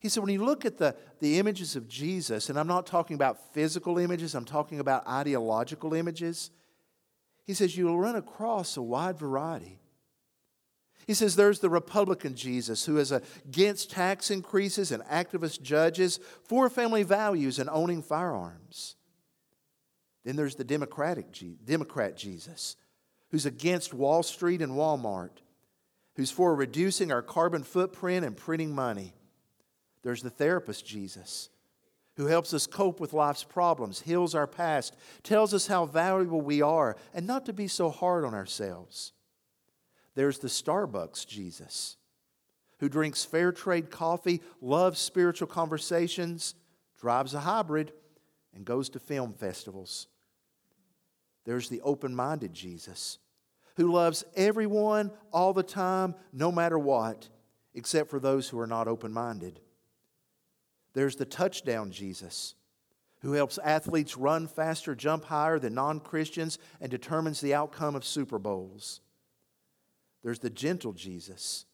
He 0.00 0.10
said, 0.10 0.22
when 0.22 0.32
you 0.32 0.44
look 0.44 0.66
at 0.66 0.76
the, 0.76 0.94
the 1.20 1.38
images 1.38 1.76
of 1.76 1.88
Jesus, 1.88 2.50
and 2.50 2.58
I'm 2.58 2.66
not 2.66 2.86
talking 2.86 3.14
about 3.14 3.54
physical 3.54 3.98
images, 3.98 4.34
I'm 4.34 4.44
talking 4.44 4.78
about 4.78 5.06
ideological 5.08 5.94
images, 5.94 6.50
he 7.46 7.54
says, 7.54 7.76
you'll 7.76 7.98
run 7.98 8.16
across 8.16 8.76
a 8.76 8.82
wide 8.82 9.18
variety. 9.18 9.80
He 11.06 11.14
says 11.14 11.36
there's 11.36 11.60
the 11.60 11.70
Republican 11.70 12.34
Jesus 12.34 12.84
who 12.84 12.98
is 12.98 13.12
against 13.12 13.90
tax 13.90 14.30
increases 14.30 14.90
and 14.90 15.02
activist 15.04 15.62
judges, 15.62 16.18
for 16.42 16.68
family 16.68 17.02
values 17.02 17.58
and 17.58 17.70
owning 17.70 18.02
firearms. 18.02 18.96
Then 20.24 20.36
there's 20.36 20.54
the 20.56 20.64
Democratic 20.64 21.26
Democrat 21.64 22.16
Jesus 22.16 22.76
who's 23.30 23.46
against 23.46 23.92
Wall 23.92 24.22
Street 24.22 24.62
and 24.62 24.72
Walmart, 24.72 25.42
who's 26.14 26.30
for 26.30 26.54
reducing 26.54 27.10
our 27.10 27.22
carbon 27.22 27.64
footprint 27.64 28.24
and 28.24 28.36
printing 28.36 28.74
money. 28.74 29.12
There's 30.02 30.22
the 30.22 30.30
therapist 30.30 30.86
Jesus, 30.86 31.48
who 32.16 32.26
helps 32.26 32.54
us 32.54 32.66
cope 32.66 33.00
with 33.00 33.12
life's 33.12 33.42
problems, 33.42 34.02
heals 34.02 34.34
our 34.34 34.46
past, 34.46 34.94
tells 35.24 35.52
us 35.52 35.66
how 35.66 35.84
valuable 35.84 36.40
we 36.40 36.62
are, 36.62 36.96
and 37.12 37.26
not 37.26 37.44
to 37.46 37.52
be 37.52 37.66
so 37.66 37.90
hard 37.90 38.24
on 38.24 38.34
ourselves. 38.34 39.12
There's 40.14 40.38
the 40.38 40.48
Starbucks 40.48 41.26
Jesus, 41.26 41.96
who 42.78 42.88
drinks 42.88 43.24
fair 43.24 43.50
trade 43.50 43.90
coffee, 43.90 44.42
loves 44.60 45.00
spiritual 45.00 45.48
conversations, 45.48 46.54
drives 47.00 47.34
a 47.34 47.40
hybrid, 47.40 47.92
and 48.54 48.64
goes 48.64 48.88
to 48.90 49.00
film 49.00 49.32
festivals. 49.32 50.06
There's 51.44 51.68
the 51.68 51.80
open 51.82 52.14
minded 52.14 52.52
Jesus, 52.52 53.18
who 53.76 53.92
loves 53.92 54.24
everyone 54.34 55.10
all 55.32 55.52
the 55.52 55.62
time, 55.62 56.14
no 56.32 56.50
matter 56.50 56.78
what, 56.78 57.28
except 57.74 58.10
for 58.10 58.18
those 58.18 58.48
who 58.48 58.58
are 58.58 58.66
not 58.66 58.88
open 58.88 59.12
minded. 59.12 59.60
There's 60.94 61.16
the 61.16 61.24
touchdown 61.24 61.90
Jesus, 61.90 62.54
who 63.20 63.32
helps 63.32 63.58
athletes 63.58 64.16
run 64.16 64.46
faster, 64.46 64.94
jump 64.94 65.24
higher 65.24 65.58
than 65.58 65.74
non 65.74 66.00
Christians, 66.00 66.58
and 66.80 66.90
determines 66.90 67.40
the 67.40 67.54
outcome 67.54 67.94
of 67.94 68.04
Super 68.04 68.38
Bowls. 68.38 69.00
There's 70.22 70.38
the 70.38 70.50
gentle 70.50 70.92
Jesus, 70.92 71.66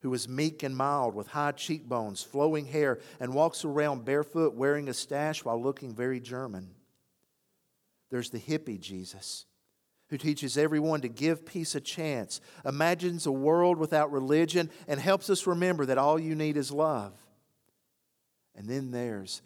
who 0.00 0.12
is 0.12 0.28
meek 0.28 0.62
and 0.62 0.76
mild 0.76 1.14
with 1.14 1.28
high 1.28 1.52
cheekbones, 1.52 2.22
flowing 2.22 2.66
hair, 2.66 2.98
and 3.20 3.32
walks 3.32 3.64
around 3.64 4.04
barefoot 4.04 4.54
wearing 4.54 4.88
a 4.88 4.94
stash 4.94 5.44
while 5.44 5.60
looking 5.60 5.94
very 5.94 6.20
German. 6.20 6.70
There's 8.10 8.30
the 8.30 8.38
hippie 8.38 8.80
Jesus, 8.80 9.46
who 10.08 10.18
teaches 10.18 10.56
everyone 10.56 11.00
to 11.00 11.08
give 11.08 11.44
peace 11.44 11.74
a 11.74 11.80
chance, 11.80 12.40
imagines 12.64 13.26
a 13.26 13.32
world 13.32 13.78
without 13.78 14.12
religion, 14.12 14.70
and 14.86 15.00
helps 15.00 15.28
us 15.28 15.46
remember 15.46 15.86
that 15.86 15.98
all 15.98 16.18
you 16.18 16.34
need 16.34 16.56
is 16.56 16.70
love. 16.70 17.12
And 18.54 18.68
then 18.68 18.90
there's 18.90 19.42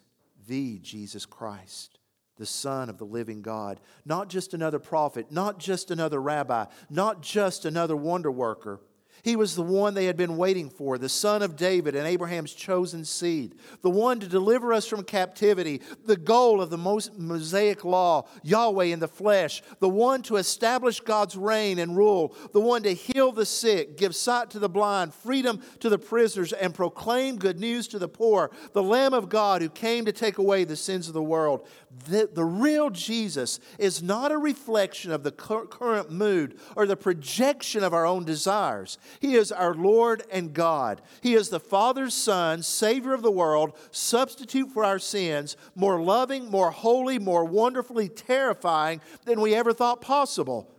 the 0.47 0.79
Jesus 0.79 1.25
Christ, 1.25 1.97
the 2.37 2.45
Son 2.45 2.89
of 2.89 2.97
the 2.97 3.05
living 3.05 3.41
God. 3.41 3.79
Not 4.05 4.29
just 4.29 4.53
another 4.53 4.79
prophet, 4.79 5.31
not 5.31 5.59
just 5.59 5.91
another 5.91 6.21
rabbi, 6.21 6.65
not 6.89 7.21
just 7.21 7.65
another 7.65 7.95
wonder 7.95 8.31
worker 8.31 8.79
he 9.23 9.35
was 9.35 9.55
the 9.55 9.61
one 9.61 9.93
they 9.93 10.05
had 10.05 10.17
been 10.17 10.37
waiting 10.37 10.69
for, 10.69 10.97
the 10.97 11.09
son 11.09 11.41
of 11.41 11.55
David 11.55 11.95
and 11.95 12.07
Abraham's 12.07 12.53
chosen 12.53 13.05
seed, 13.05 13.55
the 13.81 13.89
one 13.89 14.19
to 14.19 14.27
deliver 14.27 14.73
us 14.73 14.87
from 14.87 15.03
captivity, 15.03 15.81
the 16.05 16.17
goal 16.17 16.61
of 16.61 16.69
the 16.69 16.77
Mosaic 16.77 17.85
law, 17.85 18.27
Yahweh 18.43 18.85
in 18.85 18.99
the 18.99 19.07
flesh, 19.07 19.61
the 19.79 19.89
one 19.89 20.21
to 20.23 20.37
establish 20.37 20.99
God's 20.99 21.35
reign 21.35 21.79
and 21.79 21.95
rule, 21.95 22.35
the 22.53 22.61
one 22.61 22.83
to 22.83 22.93
heal 22.93 23.31
the 23.31 23.45
sick, 23.45 23.97
give 23.97 24.15
sight 24.15 24.49
to 24.51 24.59
the 24.59 24.69
blind, 24.69 25.13
freedom 25.13 25.61
to 25.79 25.89
the 25.89 25.99
prisoners, 25.99 26.53
and 26.53 26.73
proclaim 26.73 27.37
good 27.37 27.59
news 27.59 27.87
to 27.89 27.99
the 27.99 28.07
poor, 28.07 28.51
the 28.73 28.83
Lamb 28.83 29.13
of 29.13 29.29
God 29.29 29.61
who 29.61 29.69
came 29.69 30.05
to 30.05 30.11
take 30.11 30.37
away 30.37 30.63
the 30.63 30.75
sins 30.75 31.07
of 31.07 31.13
the 31.13 31.23
world. 31.23 31.67
The, 32.07 32.29
the 32.31 32.45
real 32.45 32.89
Jesus 32.89 33.59
is 33.77 34.01
not 34.01 34.31
a 34.31 34.37
reflection 34.37 35.11
of 35.11 35.23
the 35.23 35.31
current 35.31 36.11
mood 36.11 36.59
or 36.75 36.85
the 36.85 36.95
projection 36.95 37.83
of 37.83 37.93
our 37.93 38.05
own 38.05 38.23
desires. 38.23 38.97
He 39.19 39.35
is 39.35 39.51
our 39.51 39.73
Lord 39.73 40.23
and 40.31 40.53
God. 40.53 41.01
He 41.21 41.33
is 41.33 41.49
the 41.49 41.59
Father's 41.59 42.13
Son, 42.13 42.63
Savior 42.63 43.13
of 43.13 43.21
the 43.21 43.31
world, 43.31 43.77
substitute 43.91 44.71
for 44.71 44.83
our 44.83 44.99
sins, 44.99 45.57
more 45.75 46.01
loving, 46.01 46.49
more 46.49 46.71
holy, 46.71 47.19
more 47.19 47.45
wonderfully 47.45 48.09
terrifying 48.09 49.01
than 49.25 49.41
we 49.41 49.53
ever 49.55 49.73
thought 49.73 50.01
possible. 50.01 50.73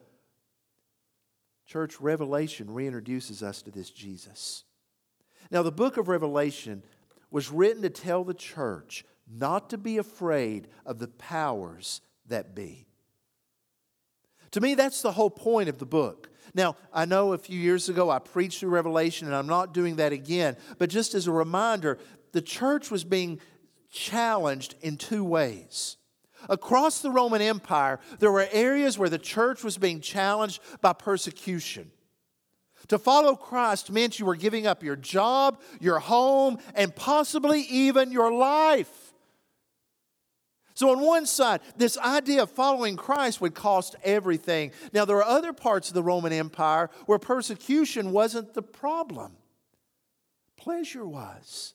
Church, 1.66 2.00
Revelation 2.00 2.68
reintroduces 2.68 3.42
us 3.42 3.62
to 3.62 3.70
this 3.70 3.90
Jesus. 3.90 4.64
Now, 5.50 5.62
the 5.62 5.72
book 5.72 5.96
of 5.96 6.08
Revelation 6.08 6.82
was 7.30 7.50
written 7.50 7.82
to 7.82 7.90
tell 7.90 8.24
the 8.24 8.34
church 8.34 9.04
not 9.30 9.70
to 9.70 9.78
be 9.78 9.98
afraid 9.98 10.68
of 10.84 10.98
the 10.98 11.08
powers 11.08 12.00
that 12.26 12.54
be. 12.54 12.86
To 14.52 14.60
me, 14.60 14.74
that's 14.74 15.02
the 15.02 15.12
whole 15.12 15.30
point 15.30 15.68
of 15.68 15.78
the 15.78 15.86
book. 15.86 16.28
Now, 16.54 16.76
I 16.92 17.04
know 17.04 17.32
a 17.32 17.38
few 17.38 17.58
years 17.58 17.88
ago 17.88 18.10
I 18.10 18.18
preached 18.18 18.60
through 18.60 18.70
Revelation, 18.70 19.26
and 19.26 19.36
I'm 19.36 19.46
not 19.46 19.74
doing 19.74 19.96
that 19.96 20.12
again, 20.12 20.56
but 20.78 20.90
just 20.90 21.14
as 21.14 21.26
a 21.26 21.32
reminder, 21.32 21.98
the 22.32 22.42
church 22.42 22.90
was 22.90 23.04
being 23.04 23.40
challenged 23.90 24.74
in 24.80 24.96
two 24.96 25.24
ways. 25.24 25.96
Across 26.48 27.02
the 27.02 27.10
Roman 27.10 27.40
Empire, 27.40 28.00
there 28.18 28.32
were 28.32 28.48
areas 28.50 28.98
where 28.98 29.08
the 29.08 29.18
church 29.18 29.62
was 29.62 29.78
being 29.78 30.00
challenged 30.00 30.60
by 30.80 30.92
persecution. 30.92 31.90
To 32.88 32.98
follow 32.98 33.36
Christ 33.36 33.90
meant 33.90 34.18
you 34.18 34.26
were 34.26 34.36
giving 34.36 34.66
up 34.66 34.82
your 34.82 34.96
job, 34.96 35.60
your 35.80 36.00
home, 36.00 36.58
and 36.74 36.94
possibly 36.94 37.60
even 37.62 38.10
your 38.10 38.32
life. 38.32 39.01
So, 40.74 40.90
on 40.90 41.00
one 41.00 41.26
side, 41.26 41.60
this 41.76 41.98
idea 41.98 42.42
of 42.42 42.50
following 42.50 42.96
Christ 42.96 43.40
would 43.40 43.54
cost 43.54 43.96
everything. 44.02 44.72
Now, 44.92 45.04
there 45.04 45.16
are 45.16 45.24
other 45.24 45.52
parts 45.52 45.88
of 45.88 45.94
the 45.94 46.02
Roman 46.02 46.32
Empire 46.32 46.90
where 47.06 47.18
persecution 47.18 48.12
wasn't 48.12 48.54
the 48.54 48.62
problem, 48.62 49.32
pleasure 50.56 51.06
was. 51.06 51.74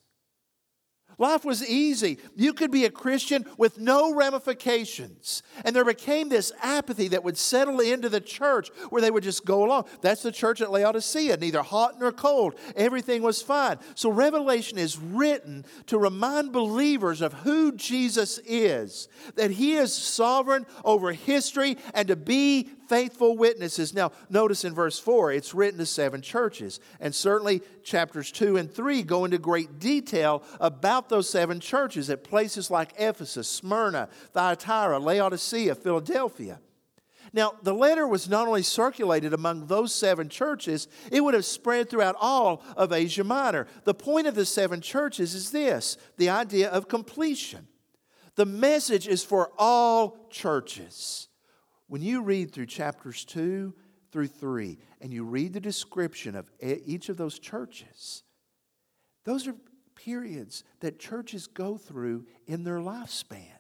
Life 1.20 1.44
was 1.44 1.68
easy. 1.68 2.20
You 2.36 2.54
could 2.54 2.70
be 2.70 2.86
a 2.86 2.92
Christian 2.92 3.46
with 3.58 3.80
no 3.80 4.14
ramifications. 4.14 5.42
And 5.66 5.76
there 5.76 5.84
became 5.84 6.30
this 6.30 6.52
apathy 6.62 7.08
that 7.08 7.24
would 7.24 7.38
settle 7.38 7.80
into 7.80 8.08
the 8.08 8.22
church 8.22 8.70
where 8.90 9.02
they 9.02 9.10
would 9.10 9.24
just 9.24 9.44
go 9.44 9.66
along. 9.66 9.86
That's 10.02 10.22
the 10.22 10.32
church 10.32 10.62
at 10.62 10.72
Laodicea, 10.72 11.38
neither 11.38 11.64
hot 11.64 12.00
nor 12.00 12.12
cold. 12.12 12.60
Everything 12.76 13.24
was 13.24 13.42
fine. 13.42 13.78
So 13.96 14.12
Revelation 14.12 14.78
is 14.78 15.00
written 15.00 15.66
to 15.88 15.98
remind 15.98 16.52
believers 16.52 17.22
of 17.22 17.34
who 17.34 17.72
Jesus 17.72 18.40
is, 18.46 19.08
that 19.36 19.52
he 19.52 19.74
is 19.74 19.92
sovereign 19.94 20.68
over 20.86 21.14
history 21.14 21.78
and 21.96 22.08
to 22.10 22.16
be 22.16 22.70
faithful 22.88 23.38
witnesses. 23.38 23.94
Now, 23.94 24.12
notice 24.30 24.64
in 24.64 24.74
verse 24.74 25.00
4, 25.00 25.32
it's 25.32 25.54
written 25.54 25.80
to 25.80 25.86
seven 25.86 26.22
churches. 26.22 26.80
And 27.00 27.14
certainly 27.14 27.62
chapters 27.84 28.32
2 28.32 28.58
and 28.58 28.72
3 28.72 29.04
go 29.04 29.26
into 29.26 29.38
great 29.38 29.80
detail 29.80 30.44
about 30.60 31.10
those 31.10 31.30
seven 31.30 31.60
churches 31.60 32.10
at 32.10 32.24
places 32.24 32.72
like 32.72 32.94
Ephesus, 32.98 33.48
Smyrna, 33.48 34.10
Thyatira, 34.34 35.00
Laodicea, 35.00 35.76
Philadelphia. 35.76 36.60
Now, 37.34 37.54
the 37.62 37.74
letter 37.74 38.08
was 38.08 38.30
not 38.30 38.48
only 38.48 38.64
circulated 38.64 39.34
among 39.34 39.68
those 39.68 39.94
seven 39.94 40.30
churches, 40.30 40.88
it 41.12 41.24
would 41.24 41.34
have 41.34 41.46
spread 41.46 41.90
throughout 41.90 42.16
all 42.20 42.64
of 42.76 42.94
Asia 42.94 43.24
Minor. 43.24 43.68
The 43.84 43.94
point 43.94 44.28
of 44.28 44.36
the 44.36 44.46
seven 44.46 44.82
churches 44.82 45.34
is 45.34 45.52
this 45.52 45.98
the 46.18 46.30
idea 46.30 46.70
of 46.70 46.88
completion 46.88 47.68
The 48.36 48.46
message 48.46 49.08
is 49.08 49.24
for 49.24 49.52
all 49.58 50.28
churches. 50.30 51.27
When 51.88 52.02
you 52.02 52.22
read 52.22 52.52
through 52.52 52.66
chapters 52.68 53.24
2 53.26 53.74
through 54.12 54.28
3 54.28 54.78
and 55.02 55.14
you 55.14 55.24
read 55.24 55.54
the 55.54 55.60
description 55.60 56.36
of 56.36 56.50
each 56.62 57.10
of 57.10 57.18
those 57.18 57.40
churches, 57.40 58.24
those 59.26 59.48
are 59.48 59.56
periods 59.96 60.64
that 60.82 61.00
churches 61.00 61.48
go 61.48 61.78
through 61.78 62.26
in 62.46 62.64
their 62.64 62.78
lifespan. 62.78 63.58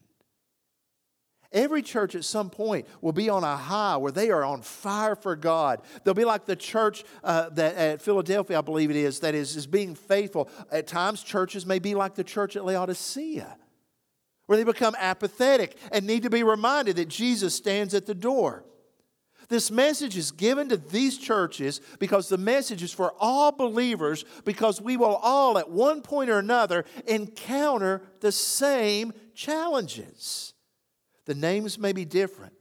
Every 1.51 1.81
church 1.81 2.13
at 2.15 2.25
some 2.25 2.49
point 2.49 2.87
will 3.01 3.13
be 3.13 3.29
on 3.29 3.43
a 3.43 3.55
high 3.55 3.95
where 3.97 4.11
they 4.11 4.31
are 4.31 4.43
on 4.43 4.61
fire 4.61 5.15
for 5.15 5.35
God. 5.35 5.81
They'll 6.03 6.13
be 6.13 6.25
like 6.25 6.45
the 6.45 6.57
church 6.57 7.05
uh, 7.23 7.49
that 7.51 7.75
at 7.75 8.01
Philadelphia, 8.01 8.57
I 8.57 8.61
believe 8.61 8.89
it 8.89 8.97
is, 8.97 9.21
that 9.21 9.33
is, 9.33 9.55
is 9.55 9.65
being 9.65 9.95
faithful. 9.95 10.49
At 10.71 10.87
times, 10.87 11.23
churches 11.23 11.65
may 11.65 11.79
be 11.79 11.95
like 11.95 12.15
the 12.15 12.23
church 12.23 12.57
at 12.57 12.65
Laodicea, 12.65 13.57
where 14.47 14.57
they 14.57 14.63
become 14.63 14.95
apathetic 14.97 15.77
and 15.91 16.07
need 16.07 16.23
to 16.23 16.29
be 16.29 16.43
reminded 16.43 16.95
that 16.95 17.09
Jesus 17.09 17.53
stands 17.53 17.93
at 17.93 18.05
the 18.05 18.15
door. 18.15 18.65
This 19.49 19.71
message 19.71 20.17
is 20.17 20.31
given 20.31 20.69
to 20.69 20.77
these 20.77 21.17
churches 21.17 21.79
because 21.99 22.27
the 22.27 22.37
message 22.37 22.83
is 22.83 22.91
for 22.91 23.13
all 23.17 23.51
believers, 23.53 24.25
because 24.43 24.81
we 24.81 24.97
will 24.97 25.15
all, 25.15 25.57
at 25.57 25.69
one 25.69 26.01
point 26.01 26.29
or 26.29 26.39
another, 26.39 26.83
encounter 27.05 28.01
the 28.19 28.31
same 28.31 29.13
challenges. 29.33 30.53
The 31.25 31.35
names 31.35 31.77
may 31.77 31.93
be 31.93 32.03
different, 32.03 32.55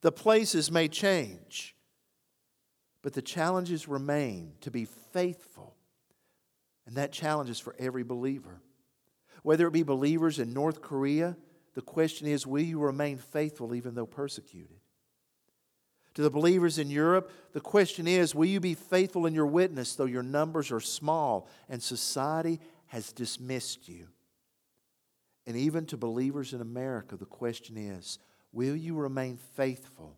the 0.00 0.12
places 0.12 0.70
may 0.70 0.86
change, 0.88 1.74
but 3.02 3.12
the 3.12 3.22
challenges 3.22 3.88
remain 3.88 4.52
to 4.60 4.70
be 4.70 4.84
faithful. 4.84 5.76
And 6.86 6.96
that 6.96 7.12
challenge 7.12 7.50
is 7.50 7.60
for 7.60 7.74
every 7.78 8.02
believer. 8.02 8.60
Whether 9.42 9.66
it 9.66 9.72
be 9.72 9.82
believers 9.82 10.38
in 10.38 10.52
North 10.52 10.82
Korea, 10.82 11.36
the 11.74 11.82
question 11.82 12.26
is 12.26 12.46
will 12.46 12.62
you 12.62 12.80
remain 12.80 13.18
faithful 13.18 13.74
even 13.74 13.94
though 13.94 14.06
persecuted? 14.06 14.76
To 16.14 16.22
the 16.22 16.30
believers 16.30 16.78
in 16.78 16.90
Europe, 16.90 17.30
the 17.52 17.60
question 17.60 18.06
is 18.06 18.34
will 18.34 18.48
you 18.48 18.60
be 18.60 18.74
faithful 18.74 19.26
in 19.26 19.34
your 19.34 19.46
witness 19.46 19.94
though 19.94 20.04
your 20.04 20.22
numbers 20.22 20.70
are 20.70 20.80
small 20.80 21.48
and 21.68 21.82
society 21.82 22.60
has 22.88 23.12
dismissed 23.12 23.88
you? 23.88 24.08
And 25.46 25.56
even 25.56 25.86
to 25.86 25.96
believers 25.96 26.52
in 26.52 26.60
America, 26.60 27.16
the 27.16 27.26
question 27.26 27.76
is 27.76 28.18
will 28.52 28.76
you 28.76 28.94
remain 28.96 29.38
faithful 29.54 30.16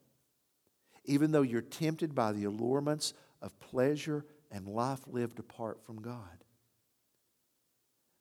even 1.04 1.32
though 1.32 1.42
you're 1.42 1.60
tempted 1.60 2.14
by 2.14 2.32
the 2.32 2.44
allurements 2.44 3.14
of 3.40 3.58
pleasure 3.60 4.24
and 4.50 4.68
life 4.68 5.00
lived 5.06 5.38
apart 5.38 5.84
from 5.84 6.00
God? 6.00 6.44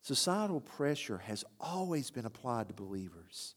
Societal 0.01 0.60
pressure 0.60 1.20
has 1.20 1.46
always 1.60 2.10
been 2.10 2.25
applied 2.25 2.67
to 2.67 2.74
believers. 2.74 3.55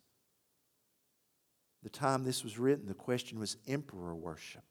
The 1.83 1.91
time 1.91 2.25
this 2.25 2.45
was 2.45 2.59
written, 2.59 2.87
the 2.87 2.95
question 2.95 3.39
was 3.39 3.57
emperor 3.67 4.15
worship. 4.15 4.63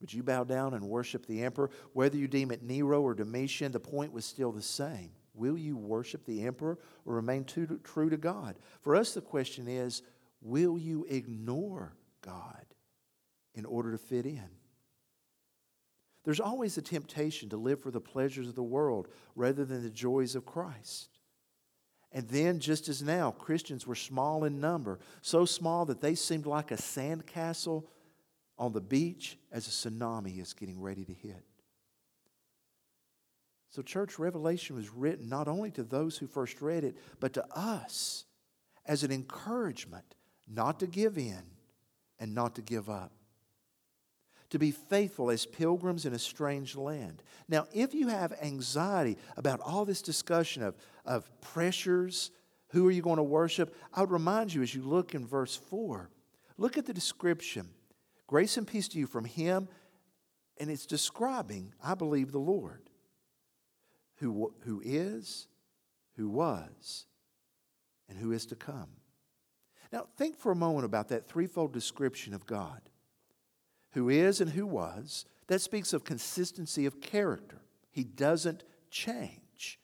Would 0.00 0.12
you 0.12 0.22
bow 0.22 0.42
down 0.42 0.74
and 0.74 0.88
worship 0.88 1.26
the 1.26 1.44
emperor? 1.44 1.70
Whether 1.92 2.16
you 2.16 2.26
deem 2.26 2.50
it 2.50 2.62
Nero 2.62 3.02
or 3.02 3.14
Domitian, 3.14 3.70
the 3.70 3.78
point 3.78 4.12
was 4.12 4.24
still 4.24 4.50
the 4.50 4.62
same. 4.62 5.10
Will 5.34 5.56
you 5.56 5.76
worship 5.76 6.26
the 6.26 6.42
emperor 6.44 6.78
or 7.04 7.14
remain 7.14 7.44
true 7.44 8.10
to 8.10 8.16
God? 8.16 8.56
For 8.82 8.96
us, 8.96 9.14
the 9.14 9.20
question 9.20 9.68
is 9.68 10.02
will 10.40 10.76
you 10.76 11.06
ignore 11.08 11.94
God 12.20 12.66
in 13.54 13.64
order 13.64 13.92
to 13.92 13.98
fit 13.98 14.26
in? 14.26 14.48
There's 16.24 16.40
always 16.40 16.78
a 16.78 16.82
temptation 16.82 17.48
to 17.48 17.56
live 17.56 17.80
for 17.80 17.90
the 17.90 18.00
pleasures 18.00 18.48
of 18.48 18.54
the 18.54 18.62
world 18.62 19.08
rather 19.34 19.64
than 19.64 19.82
the 19.82 19.90
joys 19.90 20.34
of 20.34 20.46
Christ. 20.46 21.08
And 22.12 22.28
then, 22.28 22.60
just 22.60 22.88
as 22.88 23.02
now, 23.02 23.30
Christians 23.30 23.86
were 23.86 23.94
small 23.94 24.44
in 24.44 24.60
number, 24.60 25.00
so 25.22 25.46
small 25.46 25.86
that 25.86 26.00
they 26.02 26.14
seemed 26.14 26.46
like 26.46 26.70
a 26.70 26.76
sandcastle 26.76 27.84
on 28.58 28.72
the 28.72 28.82
beach 28.82 29.38
as 29.50 29.66
a 29.66 29.70
tsunami 29.70 30.40
is 30.40 30.52
getting 30.52 30.80
ready 30.80 31.04
to 31.04 31.12
hit. 31.12 31.42
So, 33.70 33.80
church 33.80 34.18
revelation 34.18 34.76
was 34.76 34.90
written 34.90 35.30
not 35.30 35.48
only 35.48 35.70
to 35.70 35.82
those 35.82 36.18
who 36.18 36.26
first 36.26 36.60
read 36.60 36.84
it, 36.84 36.98
but 37.18 37.32
to 37.32 37.46
us 37.56 38.26
as 38.84 39.02
an 39.02 39.10
encouragement 39.10 40.14
not 40.46 40.80
to 40.80 40.86
give 40.86 41.16
in 41.16 41.42
and 42.18 42.34
not 42.34 42.54
to 42.56 42.62
give 42.62 42.90
up. 42.90 43.12
To 44.52 44.58
be 44.58 44.70
faithful 44.70 45.30
as 45.30 45.46
pilgrims 45.46 46.04
in 46.04 46.12
a 46.12 46.18
strange 46.18 46.76
land. 46.76 47.22
Now, 47.48 47.66
if 47.72 47.94
you 47.94 48.08
have 48.08 48.34
anxiety 48.42 49.16
about 49.38 49.60
all 49.60 49.86
this 49.86 50.02
discussion 50.02 50.62
of, 50.62 50.76
of 51.06 51.26
pressures, 51.40 52.30
who 52.68 52.86
are 52.86 52.90
you 52.90 53.00
going 53.00 53.16
to 53.16 53.22
worship? 53.22 53.74
I 53.94 54.02
would 54.02 54.10
remind 54.10 54.52
you 54.52 54.60
as 54.60 54.74
you 54.74 54.82
look 54.82 55.14
in 55.14 55.26
verse 55.26 55.56
4, 55.56 56.10
look 56.58 56.76
at 56.76 56.84
the 56.84 56.92
description. 56.92 57.70
Grace 58.26 58.58
and 58.58 58.66
peace 58.66 58.88
to 58.88 58.98
you 58.98 59.06
from 59.06 59.24
Him, 59.24 59.68
and 60.58 60.68
it's 60.70 60.84
describing, 60.84 61.72
I 61.82 61.94
believe, 61.94 62.30
the 62.30 62.38
Lord 62.38 62.90
who, 64.16 64.52
who 64.66 64.82
is, 64.84 65.48
who 66.18 66.28
was, 66.28 67.06
and 68.06 68.18
who 68.18 68.32
is 68.32 68.44
to 68.44 68.54
come. 68.54 68.90
Now, 69.90 70.08
think 70.18 70.36
for 70.36 70.52
a 70.52 70.56
moment 70.56 70.84
about 70.84 71.08
that 71.08 71.26
threefold 71.26 71.72
description 71.72 72.34
of 72.34 72.44
God 72.44 72.82
who 73.92 74.08
is 74.08 74.40
and 74.40 74.50
who 74.50 74.66
was. 74.66 75.24
That 75.48 75.60
speaks 75.60 75.92
of 75.92 76.04
consistency 76.04 76.86
of 76.86 77.00
character. 77.00 77.62
He 77.90 78.04
doesn't 78.04 78.64
change. 78.90 79.78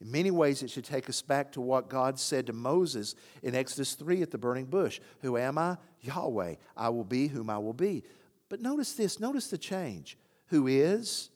In 0.00 0.10
many 0.10 0.30
ways, 0.30 0.62
it 0.62 0.70
should 0.70 0.84
take 0.84 1.10
us 1.10 1.20
back 1.20 1.52
to 1.52 1.60
what 1.60 1.90
God 1.90 2.18
said 2.18 2.46
to 2.46 2.54
Moses 2.54 3.14
in 3.42 3.54
Exodus 3.54 3.94
3 3.94 4.22
at 4.22 4.30
the 4.30 4.38
burning 4.38 4.64
bush 4.64 5.00
Who 5.20 5.36
am 5.36 5.58
I? 5.58 5.76
Yahweh. 6.00 6.54
I 6.76 6.88
will 6.88 7.04
be 7.04 7.28
whom 7.28 7.50
I 7.50 7.58
will 7.58 7.74
be. 7.74 8.02
But 8.48 8.60
notice 8.60 8.94
this 8.94 9.20
notice 9.20 9.48
the 9.48 9.58
change. 9.58 10.16
Who 10.46 10.66
is, 10.66 11.30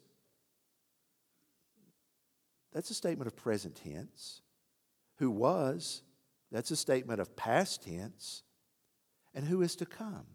that's 2.72 2.90
a 2.90 2.94
statement 2.94 3.28
of 3.28 3.36
present 3.36 3.76
tense. 3.76 4.40
Who 5.18 5.30
was, 5.30 6.02
that's 6.50 6.72
a 6.72 6.76
statement 6.76 7.20
of 7.20 7.36
past 7.36 7.84
tense. 7.84 8.42
And 9.34 9.44
who 9.44 9.62
is 9.62 9.76
to 9.76 9.86
come. 9.86 10.26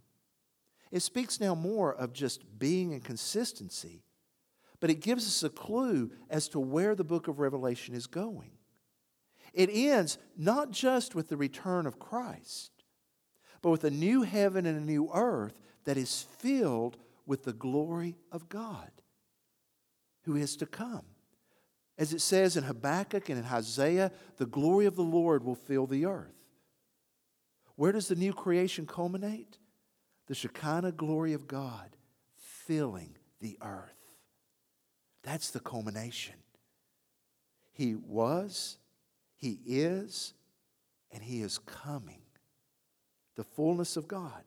It 0.91 1.01
speaks 1.01 1.39
now 1.39 1.55
more 1.55 1.93
of 1.93 2.13
just 2.13 2.57
being 2.57 2.93
and 2.93 3.03
consistency, 3.03 4.03
but 4.79 4.89
it 4.89 5.01
gives 5.01 5.27
us 5.27 5.43
a 5.43 5.49
clue 5.49 6.11
as 6.29 6.47
to 6.49 6.59
where 6.59 6.95
the 6.95 7.03
book 7.03 7.27
of 7.27 7.39
Revelation 7.39 7.93
is 7.93 8.07
going. 8.07 8.51
It 9.53 9.69
ends 9.71 10.17
not 10.37 10.71
just 10.71 11.15
with 11.15 11.29
the 11.29 11.37
return 11.37 11.85
of 11.85 11.99
Christ, 11.99 12.71
but 13.61 13.71
with 13.71 13.83
a 13.83 13.91
new 13.91 14.23
heaven 14.23 14.65
and 14.65 14.77
a 14.77 14.85
new 14.85 15.09
earth 15.13 15.59
that 15.85 15.97
is 15.97 16.27
filled 16.37 16.97
with 17.25 17.43
the 17.43 17.53
glory 17.53 18.15
of 18.31 18.49
God 18.49 18.91
who 20.23 20.35
is 20.35 20.55
to 20.57 20.65
come. 20.65 21.05
As 21.97 22.13
it 22.13 22.21
says 22.21 22.55
in 22.55 22.63
Habakkuk 22.63 23.29
and 23.29 23.39
in 23.39 23.45
Isaiah, 23.45 24.11
the 24.37 24.45
glory 24.45 24.85
of 24.85 24.95
the 24.95 25.01
Lord 25.03 25.43
will 25.43 25.55
fill 25.55 25.85
the 25.85 26.05
earth. 26.05 26.35
Where 27.75 27.91
does 27.91 28.07
the 28.07 28.15
new 28.15 28.33
creation 28.33 28.85
culminate? 28.85 29.57
The 30.29 30.35
Shekinah 30.35 30.93
glory 30.93 31.33
of 31.33 31.47
God 31.47 31.97
filling 32.37 33.17
the 33.41 33.57
earth. 33.61 34.13
That's 35.23 35.49
the 35.49 35.59
culmination. 35.59 36.35
He 37.71 37.95
was, 37.95 38.77
He 39.35 39.59
is, 39.65 40.33
and 41.11 41.23
He 41.23 41.41
is 41.41 41.57
coming. 41.57 42.21
The 43.35 43.43
fullness 43.43 43.97
of 43.97 44.07
God. 44.07 44.43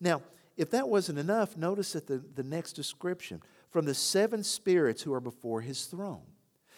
Now, 0.00 0.22
if 0.56 0.70
that 0.70 0.88
wasn't 0.88 1.18
enough, 1.18 1.54
notice 1.54 1.92
that 1.92 2.06
the, 2.06 2.16
the 2.34 2.42
next 2.42 2.72
description 2.72 3.42
from 3.68 3.84
the 3.84 3.94
seven 3.94 4.42
spirits 4.42 5.02
who 5.02 5.12
are 5.12 5.20
before 5.20 5.60
His 5.60 5.84
throne. 5.84 6.22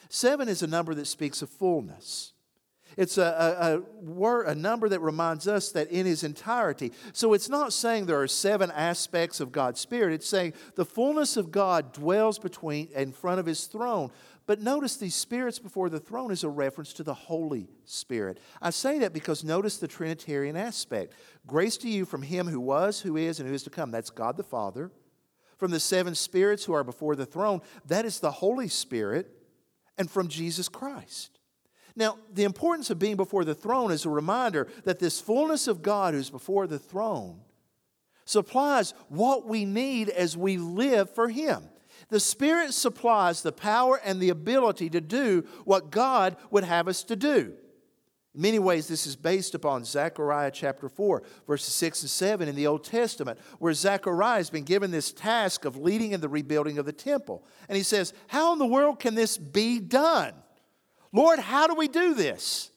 Seven 0.08 0.48
is 0.48 0.64
a 0.64 0.66
number 0.66 0.94
that 0.94 1.06
speaks 1.06 1.42
of 1.42 1.48
fullness. 1.48 2.32
It's 2.98 3.16
a, 3.16 3.22
a, 3.22 3.76
a, 3.76 3.80
word, 4.02 4.48
a 4.48 4.56
number 4.56 4.88
that 4.88 4.98
reminds 4.98 5.46
us 5.46 5.70
that 5.70 5.88
in 5.92 6.04
his 6.04 6.24
entirety. 6.24 6.90
So 7.12 7.32
it's 7.32 7.48
not 7.48 7.72
saying 7.72 8.06
there 8.06 8.20
are 8.20 8.26
seven 8.26 8.72
aspects 8.72 9.38
of 9.38 9.52
God's 9.52 9.78
Spirit. 9.78 10.14
It's 10.14 10.28
saying 10.28 10.54
the 10.74 10.84
fullness 10.84 11.36
of 11.36 11.52
God 11.52 11.92
dwells 11.92 12.40
between 12.40 12.88
in 12.96 13.12
front 13.12 13.38
of 13.38 13.46
his 13.46 13.66
throne. 13.66 14.10
But 14.46 14.60
notice 14.60 14.96
these 14.96 15.14
spirits 15.14 15.60
before 15.60 15.88
the 15.88 16.00
throne 16.00 16.32
is 16.32 16.42
a 16.42 16.48
reference 16.48 16.92
to 16.94 17.04
the 17.04 17.14
Holy 17.14 17.68
Spirit. 17.84 18.40
I 18.60 18.70
say 18.70 18.98
that 18.98 19.12
because 19.12 19.44
notice 19.44 19.76
the 19.76 19.86
Trinitarian 19.86 20.56
aspect. 20.56 21.14
Grace 21.46 21.76
to 21.76 21.88
you 21.88 22.04
from 22.04 22.22
him 22.22 22.48
who 22.48 22.58
was, 22.58 23.00
who 23.00 23.16
is, 23.16 23.38
and 23.38 23.48
who 23.48 23.54
is 23.54 23.62
to 23.62 23.70
come. 23.70 23.92
That's 23.92 24.10
God 24.10 24.36
the 24.36 24.42
Father. 24.42 24.90
From 25.56 25.70
the 25.70 25.78
seven 25.78 26.16
spirits 26.16 26.64
who 26.64 26.72
are 26.72 26.82
before 26.82 27.14
the 27.14 27.26
throne, 27.26 27.60
that 27.86 28.04
is 28.04 28.18
the 28.18 28.32
Holy 28.32 28.66
Spirit 28.66 29.30
and 29.96 30.10
from 30.10 30.26
Jesus 30.26 30.68
Christ. 30.68 31.37
Now, 31.98 32.16
the 32.32 32.44
importance 32.44 32.90
of 32.90 33.00
being 33.00 33.16
before 33.16 33.44
the 33.44 33.56
throne 33.56 33.90
is 33.90 34.04
a 34.04 34.08
reminder 34.08 34.68
that 34.84 35.00
this 35.00 35.20
fullness 35.20 35.66
of 35.66 35.82
God 35.82 36.14
who's 36.14 36.30
before 36.30 36.68
the 36.68 36.78
throne 36.78 37.40
supplies 38.24 38.94
what 39.08 39.48
we 39.48 39.64
need 39.64 40.08
as 40.08 40.36
we 40.36 40.58
live 40.58 41.10
for 41.10 41.28
Him. 41.28 41.64
The 42.08 42.20
Spirit 42.20 42.72
supplies 42.72 43.42
the 43.42 43.50
power 43.50 44.00
and 44.04 44.20
the 44.20 44.28
ability 44.28 44.90
to 44.90 45.00
do 45.00 45.44
what 45.64 45.90
God 45.90 46.36
would 46.52 46.62
have 46.62 46.86
us 46.86 47.02
to 47.02 47.16
do. 47.16 47.54
In 48.32 48.42
many 48.42 48.60
ways, 48.60 48.86
this 48.86 49.04
is 49.04 49.16
based 49.16 49.56
upon 49.56 49.84
Zechariah 49.84 50.52
chapter 50.52 50.88
4, 50.88 51.24
verses 51.48 51.74
6 51.74 52.02
and 52.02 52.10
7 52.10 52.48
in 52.48 52.54
the 52.54 52.68
Old 52.68 52.84
Testament, 52.84 53.40
where 53.58 53.74
Zechariah 53.74 54.36
has 54.36 54.50
been 54.50 54.62
given 54.62 54.92
this 54.92 55.10
task 55.10 55.64
of 55.64 55.76
leading 55.76 56.12
in 56.12 56.20
the 56.20 56.28
rebuilding 56.28 56.78
of 56.78 56.86
the 56.86 56.92
temple. 56.92 57.44
And 57.68 57.76
he 57.76 57.82
says, 57.82 58.12
How 58.28 58.52
in 58.52 58.60
the 58.60 58.66
world 58.66 59.00
can 59.00 59.16
this 59.16 59.36
be 59.36 59.80
done? 59.80 60.34
Lord, 61.12 61.38
how 61.38 61.66
do 61.66 61.74
we 61.74 61.88
do 61.88 62.14
this? 62.14 62.70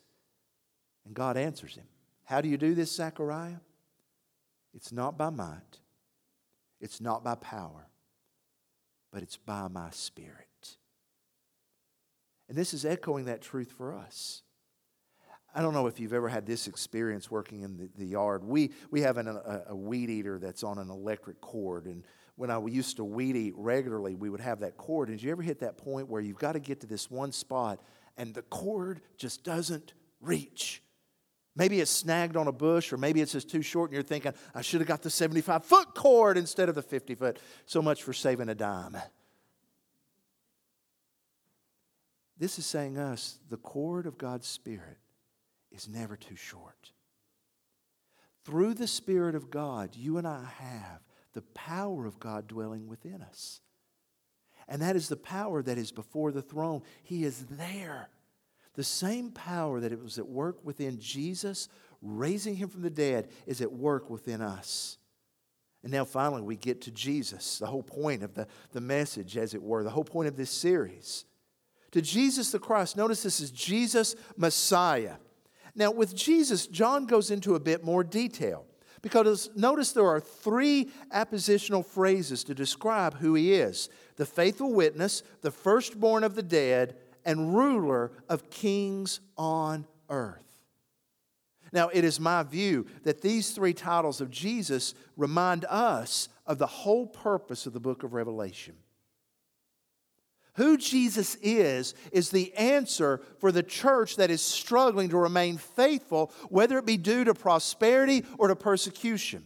And 1.05 1.13
God 1.13 1.37
answers 1.37 1.75
him, 1.75 1.85
How 2.23 2.41
do 2.41 2.47
you 2.47 2.57
do 2.57 2.73
this, 2.73 2.91
Zechariah? 2.91 3.57
It's 4.73 4.91
not 4.91 5.17
by 5.17 5.29
might, 5.29 5.79
it's 6.79 7.01
not 7.01 7.23
by 7.23 7.35
power, 7.35 7.87
but 9.11 9.21
it's 9.21 9.37
by 9.37 9.67
my 9.67 9.89
spirit. 9.91 10.77
And 12.47 12.57
this 12.57 12.73
is 12.73 12.85
echoing 12.85 13.25
that 13.25 13.41
truth 13.41 13.71
for 13.71 13.93
us. 13.93 14.43
I 15.53 15.61
don't 15.61 15.73
know 15.73 15.87
if 15.87 15.99
you've 15.99 16.13
ever 16.13 16.29
had 16.29 16.45
this 16.45 16.67
experience 16.67 17.29
working 17.29 17.61
in 17.61 17.77
the, 17.77 17.89
the 17.97 18.05
yard. 18.05 18.43
We, 18.43 18.71
we 18.89 19.01
have 19.01 19.17
an, 19.17 19.27
a, 19.27 19.63
a 19.67 19.75
weed 19.75 20.09
eater 20.09 20.39
that's 20.39 20.63
on 20.63 20.77
an 20.77 20.89
electric 20.89 21.41
cord. 21.41 21.85
And 21.85 22.05
when 22.35 22.49
I 22.49 22.65
used 22.65 22.97
to 22.97 23.03
weed 23.03 23.35
eat 23.35 23.53
regularly, 23.57 24.15
we 24.15 24.29
would 24.29 24.39
have 24.39 24.61
that 24.61 24.77
cord. 24.77 25.09
And 25.09 25.17
did 25.17 25.23
you 25.23 25.31
ever 25.31 25.41
hit 25.41 25.59
that 25.59 25.77
point 25.77 26.09
where 26.09 26.21
you've 26.21 26.39
got 26.39 26.53
to 26.53 26.59
get 26.59 26.79
to 26.81 26.87
this 26.87 27.11
one 27.11 27.33
spot 27.33 27.81
and 28.21 28.36
the 28.36 28.43
cord 28.43 29.01
just 29.17 29.43
doesn't 29.43 29.93
reach? 30.21 30.84
Maybe 31.55 31.81
it's 31.81 31.89
snagged 31.89 32.38
on 32.38 32.47
a 32.47 32.51
bush, 32.51 32.93
or 32.93 32.97
maybe 32.97 33.19
it's 33.19 33.31
just 33.31 33.49
too 33.49 33.63
short, 33.63 33.89
and 33.89 33.95
you're 33.95 34.03
thinking, 34.03 34.34
I 34.53 34.62
should 34.62 34.79
have 34.79 34.88
got 34.88 35.01
the 35.01 35.10
75 35.10 35.65
foot 35.65 35.95
cord 35.95 36.38
instead 36.38 36.69
of 36.69 36.75
the 36.75 36.84
50 36.84 37.15
foot. 37.15 37.39
So 37.65 37.81
much 37.81 38.03
for 38.03 38.13
saving 38.13 38.47
a 38.47 38.55
dime. 38.55 38.95
This 42.38 42.60
is 42.60 42.65
saying 42.67 42.99
us 42.99 43.39
the 43.49 43.57
cord 43.57 44.05
of 44.05 44.19
God's 44.19 44.47
Spirit 44.47 44.99
is 45.71 45.89
never 45.89 46.15
too 46.15 46.36
short. 46.36 46.91
Through 48.45 48.75
the 48.75 48.88
Spirit 48.88 49.34
of 49.34 49.49
God, 49.49 49.95
you 49.95 50.17
and 50.17 50.27
I 50.27 50.45
have 50.60 51.01
the 51.34 51.41
power 51.41 52.05
of 52.05 52.19
God 52.19 52.47
dwelling 52.47 52.88
within 52.88 53.23
us. 53.23 53.62
And 54.71 54.81
that 54.81 54.95
is 54.95 55.10
the 55.10 55.17
power 55.17 55.62
that 55.62 55.77
is 55.77 55.91
before 55.91 56.31
the 56.31 56.41
throne. 56.41 56.81
He 57.03 57.25
is 57.25 57.43
there. 57.43 58.07
The 58.75 58.86
same 58.86 59.31
power 59.31 59.81
that 59.81 59.91
it 59.91 60.01
was 60.01 60.17
at 60.17 60.25
work 60.25 60.63
within 60.63 60.97
Jesus, 60.97 61.67
raising 62.01 62.55
him 62.55 62.69
from 62.69 62.81
the 62.81 62.89
dead, 62.89 63.27
is 63.45 63.60
at 63.60 63.73
work 63.73 64.10
within 64.10 64.41
us. 64.41 64.97
And 65.84 65.91
now 65.91 66.05
finally 66.05 66.41
we 66.41 66.55
get 66.55 66.79
to 66.84 66.91
Jesus, 66.91 67.60
the 67.60 67.65
whole 67.65 67.84
point 67.84 68.23
of 68.23 68.34
the, 68.34 68.47
the 68.71 68.79
message, 68.79 69.36
as 69.36 69.53
it 69.53 69.62
were, 69.62 69.84
the 69.84 69.89
whole 69.89 70.05
point 70.05 70.29
of 70.29 70.38
this 70.38 70.51
series. 70.51 71.25
To 71.91 72.01
Jesus 72.01 72.51
the 72.51 72.60
Christ. 72.60 72.95
Notice 72.95 73.23
this 73.23 73.41
is 73.41 73.51
Jesus 73.51 74.15
Messiah. 74.38 75.15
Now, 75.75 75.91
with 75.91 76.15
Jesus, 76.15 76.65
John 76.65 77.07
goes 77.07 77.29
into 77.29 77.55
a 77.55 77.60
bit 77.60 77.84
more 77.84 78.05
detail 78.05 78.65
because 79.01 79.49
notice 79.55 79.91
there 79.91 80.07
are 80.07 80.19
three 80.19 80.91
appositional 81.13 81.86
phrases 81.86 82.43
to 82.45 82.53
describe 82.53 83.15
who 83.15 83.34
he 83.34 83.53
is 83.53 83.89
the 84.21 84.25
faithful 84.27 84.71
witness, 84.71 85.23
the 85.41 85.49
firstborn 85.49 86.23
of 86.23 86.36
the 86.36 86.43
dead, 86.43 86.95
and 87.25 87.55
ruler 87.55 88.12
of 88.29 88.51
kings 88.51 89.19
on 89.36 89.84
earth. 90.12 90.60
Now, 91.73 91.89
it 91.89 92.03
is 92.03 92.19
my 92.19 92.43
view 92.43 92.86
that 93.01 93.23
these 93.23 93.49
three 93.49 93.73
titles 93.73 94.21
of 94.21 94.29
Jesus 94.29 94.93
remind 95.17 95.65
us 95.65 96.29
of 96.45 96.60
the 96.60 96.67
whole 96.67 97.07
purpose 97.07 97.65
of 97.65 97.73
the 97.73 97.79
book 97.79 98.03
of 98.03 98.13
Revelation. 98.13 98.75
Who 100.53 100.77
Jesus 100.77 101.36
is, 101.41 101.95
is 102.12 102.29
the 102.29 102.53
answer 102.53 103.21
for 103.39 103.51
the 103.51 103.63
church 103.63 104.17
that 104.17 104.29
is 104.29 104.43
struggling 104.43 105.10
to 105.10 105.17
remain 105.17 105.57
faithful, 105.57 106.31
whether 106.49 106.77
it 106.77 106.86
be 106.86 106.97
due 106.97 107.23
to 107.23 107.34
prosperity 107.34 108.23
or 108.38 108.49
to 108.49 108.55
persecution. 108.55 109.45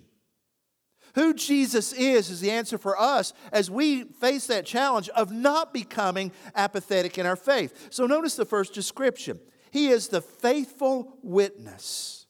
Who 1.16 1.34
Jesus 1.34 1.94
is, 1.94 2.30
is 2.30 2.42
the 2.42 2.52
answer 2.52 2.78
for 2.78 3.00
us 3.00 3.34
as 3.52 3.72
we 3.72 4.04
face 4.04 4.48
that 4.48 4.66
challenge 4.66 5.10
of 5.10 5.32
not 5.32 5.74
becoming 5.74 6.32
apathetic 6.56 7.18
in 7.18 7.26
our 7.26 7.38
faith. 7.38 7.88
So 7.90 8.06
notice 8.06 8.36
the 8.36 8.46
first 8.46 8.74
description 8.74 9.40
He 9.72 9.88
is 9.88 10.10
the 10.10 10.22
faithful 10.22 11.18
witness. 11.24 12.28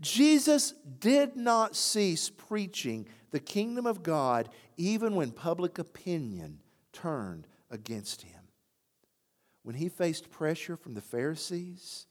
Jesus 0.00 0.74
did 0.98 1.36
not 1.36 1.76
cease 1.76 2.28
preaching 2.28 3.06
the 3.30 3.40
kingdom 3.40 3.86
of 3.86 4.02
God 4.02 4.48
even 4.76 5.14
when 5.14 5.30
public 5.30 5.78
opinion 5.78 6.58
turned 6.92 7.46
against 7.70 8.22
him. 8.22 8.40
When 9.62 9.76
he 9.76 9.88
faced 9.88 10.30
pressure 10.30 10.76
from 10.76 10.94
the 10.94 11.00
Pharisees, 11.00 12.06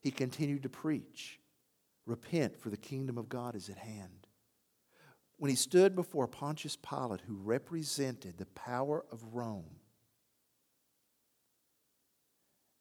he 0.00 0.10
continued 0.10 0.62
to 0.62 0.68
preach 0.68 1.40
Repent, 2.06 2.54
for 2.60 2.68
the 2.68 2.76
kingdom 2.76 3.16
of 3.16 3.30
God 3.30 3.54
is 3.54 3.70
at 3.70 3.78
hand. 3.78 4.23
When 5.36 5.50
he 5.50 5.56
stood 5.56 5.96
before 5.96 6.28
Pontius 6.28 6.76
Pilate, 6.76 7.22
who 7.22 7.36
represented 7.36 8.38
the 8.38 8.46
power 8.46 9.04
of 9.10 9.34
Rome, 9.34 9.80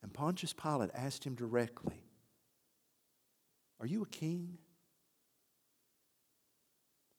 and 0.02 0.14
Pontius 0.14 0.54
Pilate 0.54 0.92
asked 0.94 1.24
him 1.24 1.34
directly, 1.34 2.04
Are 3.80 3.88
you 3.88 4.04
a 4.04 4.08
king? 4.08 4.58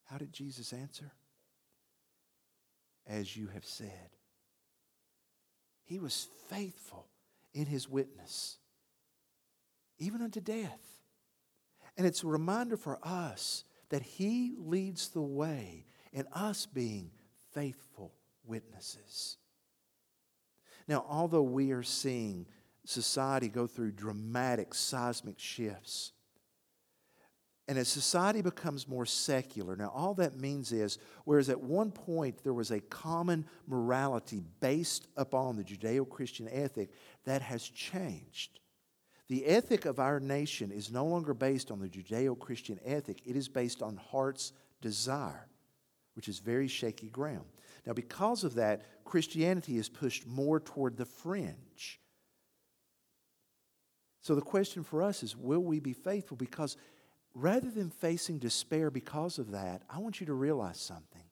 How 0.04 0.18
did 0.18 0.32
Jesus 0.32 0.72
answer? 0.72 1.12
As 3.06 3.36
you 3.36 3.48
have 3.48 3.64
said. 3.64 4.10
He 5.84 5.98
was 5.98 6.28
faithful 6.48 7.08
in 7.52 7.66
his 7.66 7.88
witness, 7.88 8.58
even 9.98 10.22
unto 10.22 10.40
death. 10.40 10.80
And 11.96 12.06
it's 12.06 12.24
a 12.24 12.28
reminder 12.28 12.76
for 12.76 12.98
us 13.02 13.64
that 13.90 14.02
he 14.02 14.54
leads 14.58 15.08
the 15.08 15.22
way 15.22 15.86
in 16.12 16.26
us 16.32 16.66
being 16.66 17.10
faithful 17.52 18.12
witnesses. 18.44 19.36
Now, 20.86 21.04
although 21.08 21.42
we 21.42 21.72
are 21.72 21.82
seeing 21.82 22.46
society 22.84 23.48
go 23.48 23.66
through 23.66 23.92
dramatic 23.92 24.74
seismic 24.74 25.38
shifts, 25.38 26.12
and 27.66 27.78
as 27.78 27.88
society 27.88 28.42
becomes 28.42 28.86
more 28.86 29.06
secular, 29.06 29.74
now 29.74 29.90
all 29.94 30.12
that 30.14 30.38
means 30.38 30.70
is, 30.70 30.98
whereas 31.24 31.48
at 31.48 31.62
one 31.62 31.90
point 31.90 32.44
there 32.44 32.52
was 32.52 32.70
a 32.70 32.80
common 32.80 33.46
morality 33.66 34.42
based 34.60 35.06
upon 35.16 35.56
the 35.56 35.64
Judeo 35.64 36.06
Christian 36.06 36.46
ethic, 36.48 36.90
that 37.24 37.40
has 37.40 37.66
changed. 37.66 38.60
The 39.34 39.46
ethic 39.46 39.84
of 39.84 39.98
our 39.98 40.20
nation 40.20 40.70
is 40.70 40.92
no 40.92 41.04
longer 41.04 41.34
based 41.34 41.72
on 41.72 41.80
the 41.80 41.88
Judeo 41.88 42.38
Christian 42.38 42.78
ethic, 42.84 43.20
it 43.26 43.34
is 43.34 43.48
based 43.48 43.82
on 43.82 43.96
heart's 43.96 44.52
desire, 44.80 45.48
which 46.14 46.28
is 46.28 46.38
very 46.38 46.68
shaky 46.68 47.08
ground. 47.08 47.46
Now, 47.84 47.94
because 47.94 48.44
of 48.44 48.54
that, 48.54 49.04
Christianity 49.04 49.76
is 49.76 49.88
pushed 49.88 50.24
more 50.24 50.60
toward 50.60 50.96
the 50.96 51.04
fringe. 51.04 52.00
So 54.20 54.36
the 54.36 54.40
question 54.40 54.84
for 54.84 55.02
us 55.02 55.24
is 55.24 55.36
will 55.36 55.64
we 55.64 55.80
be 55.80 55.94
faithful? 55.94 56.36
Because 56.36 56.76
rather 57.34 57.72
than 57.72 57.90
facing 57.90 58.38
despair 58.38 58.88
because 58.88 59.40
of 59.40 59.50
that, 59.50 59.82
I 59.90 59.98
want 59.98 60.20
you 60.20 60.26
to 60.26 60.34
realize 60.34 60.78
something. 60.78 61.24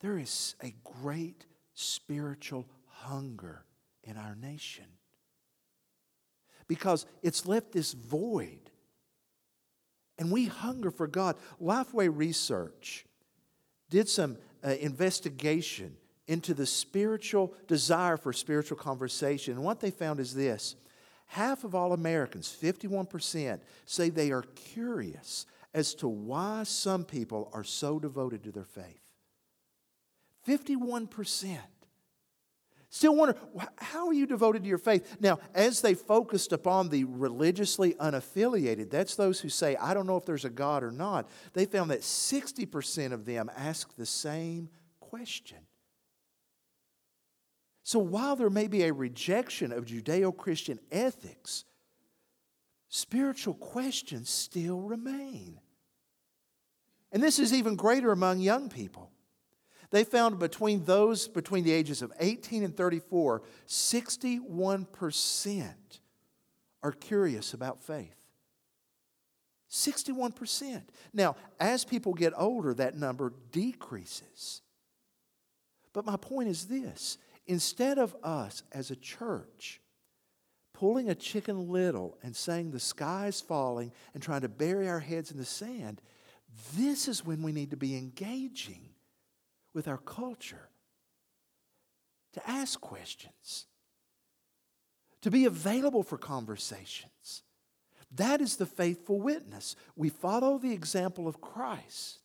There 0.00 0.18
is 0.18 0.56
a 0.64 0.74
great 0.82 1.46
spiritual 1.74 2.66
hunger 2.88 3.64
in 4.02 4.16
our 4.16 4.34
nation 4.34 4.86
because 6.68 7.06
it's 7.22 7.46
left 7.46 7.72
this 7.72 7.92
void. 7.92 8.70
And 10.18 10.30
we 10.30 10.46
hunger 10.46 10.90
for 10.90 11.06
God. 11.06 11.36
Lifeway 11.60 12.10
Research 12.12 13.04
did 13.90 14.08
some 14.08 14.38
uh, 14.64 14.70
investigation 14.70 15.96
into 16.26 16.54
the 16.54 16.66
spiritual 16.66 17.54
desire 17.68 18.16
for 18.16 18.32
spiritual 18.32 18.76
conversation. 18.76 19.54
And 19.54 19.64
what 19.64 19.80
they 19.80 19.90
found 19.90 20.20
is 20.20 20.34
this 20.34 20.76
Half 21.26 21.64
of 21.64 21.74
all 21.74 21.92
Americans, 21.92 22.56
51%, 22.60 23.60
say 23.84 24.08
they 24.08 24.30
are 24.30 24.42
curious 24.54 25.46
as 25.74 25.94
to 25.94 26.08
why 26.08 26.62
some 26.62 27.04
people 27.04 27.50
are 27.52 27.64
so 27.64 27.98
devoted 27.98 28.44
to 28.44 28.52
their 28.52 28.64
faith. 28.64 29.02
51%. 30.48 31.58
Still 32.88 33.16
wonder, 33.16 33.36
how 33.78 34.06
are 34.06 34.12
you 34.12 34.26
devoted 34.26 34.62
to 34.62 34.68
your 34.68 34.78
faith? 34.78 35.16
Now, 35.20 35.38
as 35.54 35.80
they 35.80 35.94
focused 35.94 36.52
upon 36.52 36.88
the 36.88 37.04
religiously 37.04 37.94
unaffiliated, 37.94 38.90
that's 38.90 39.16
those 39.16 39.40
who 39.40 39.48
say, 39.48 39.76
I 39.76 39.92
don't 39.92 40.06
know 40.06 40.16
if 40.16 40.24
there's 40.24 40.44
a 40.44 40.50
God 40.50 40.82
or 40.82 40.92
not, 40.92 41.28
they 41.52 41.66
found 41.66 41.90
that 41.90 42.00
60% 42.00 43.12
of 43.12 43.24
them 43.24 43.50
ask 43.56 43.94
the 43.96 44.06
same 44.06 44.68
question 45.00 45.58
so 47.86 48.00
while 48.00 48.34
there 48.34 48.50
may 48.50 48.66
be 48.66 48.82
a 48.82 48.92
rejection 48.92 49.70
of 49.70 49.84
Judeo 49.84 50.36
Christian 50.36 50.80
ethics, 50.90 51.64
spiritual 52.88 53.54
questions 53.54 54.28
still 54.28 54.80
remain. 54.80 55.60
And 57.12 57.22
this 57.22 57.38
is 57.38 57.54
even 57.54 57.76
greater 57.76 58.10
among 58.10 58.40
young 58.40 58.70
people. 58.70 59.12
They 59.96 60.04
found 60.04 60.38
between 60.38 60.84
those 60.84 61.26
between 61.26 61.64
the 61.64 61.72
ages 61.72 62.02
of 62.02 62.12
18 62.20 62.62
and 62.62 62.76
34, 62.76 63.40
61% 63.66 65.64
are 66.82 66.92
curious 66.92 67.54
about 67.54 67.80
faith. 67.80 68.14
61%. 69.70 70.82
Now, 71.14 71.36
as 71.58 71.86
people 71.86 72.12
get 72.12 72.34
older, 72.36 72.74
that 72.74 72.94
number 72.94 73.32
decreases. 73.52 74.60
But 75.94 76.04
my 76.04 76.18
point 76.18 76.50
is 76.50 76.66
this 76.66 77.16
instead 77.46 77.98
of 77.98 78.14
us 78.22 78.64
as 78.72 78.90
a 78.90 78.96
church 78.96 79.80
pulling 80.74 81.08
a 81.08 81.14
chicken 81.14 81.70
little 81.70 82.18
and 82.22 82.36
saying 82.36 82.70
the 82.70 82.80
sky's 82.80 83.40
falling 83.40 83.92
and 84.12 84.22
trying 84.22 84.42
to 84.42 84.50
bury 84.50 84.90
our 84.90 85.00
heads 85.00 85.30
in 85.30 85.38
the 85.38 85.46
sand, 85.46 86.02
this 86.76 87.08
is 87.08 87.24
when 87.24 87.42
we 87.42 87.52
need 87.52 87.70
to 87.70 87.78
be 87.78 87.96
engaging 87.96 88.90
with 89.76 89.86
our 89.86 89.98
culture 89.98 90.70
to 92.32 92.50
ask 92.50 92.80
questions, 92.80 93.66
to 95.20 95.30
be 95.30 95.44
available 95.44 96.02
for 96.02 96.16
conversations. 96.16 97.42
That 98.10 98.40
is 98.40 98.56
the 98.56 98.64
faithful 98.64 99.20
witness. 99.20 99.76
We 99.94 100.08
follow 100.08 100.56
the 100.56 100.72
example 100.72 101.28
of 101.28 101.42
Christ. 101.42 102.20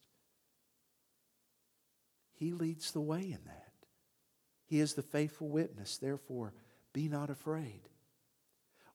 He 2.32 2.54
leads 2.54 2.92
the 2.92 3.02
way 3.02 3.20
in 3.20 3.40
that. 3.46 3.74
He 4.66 4.80
is 4.80 4.94
the 4.94 5.02
faithful 5.02 5.50
witness. 5.50 5.98
Therefore, 5.98 6.54
be 6.94 7.10
not 7.10 7.30
afraid. 7.30 7.82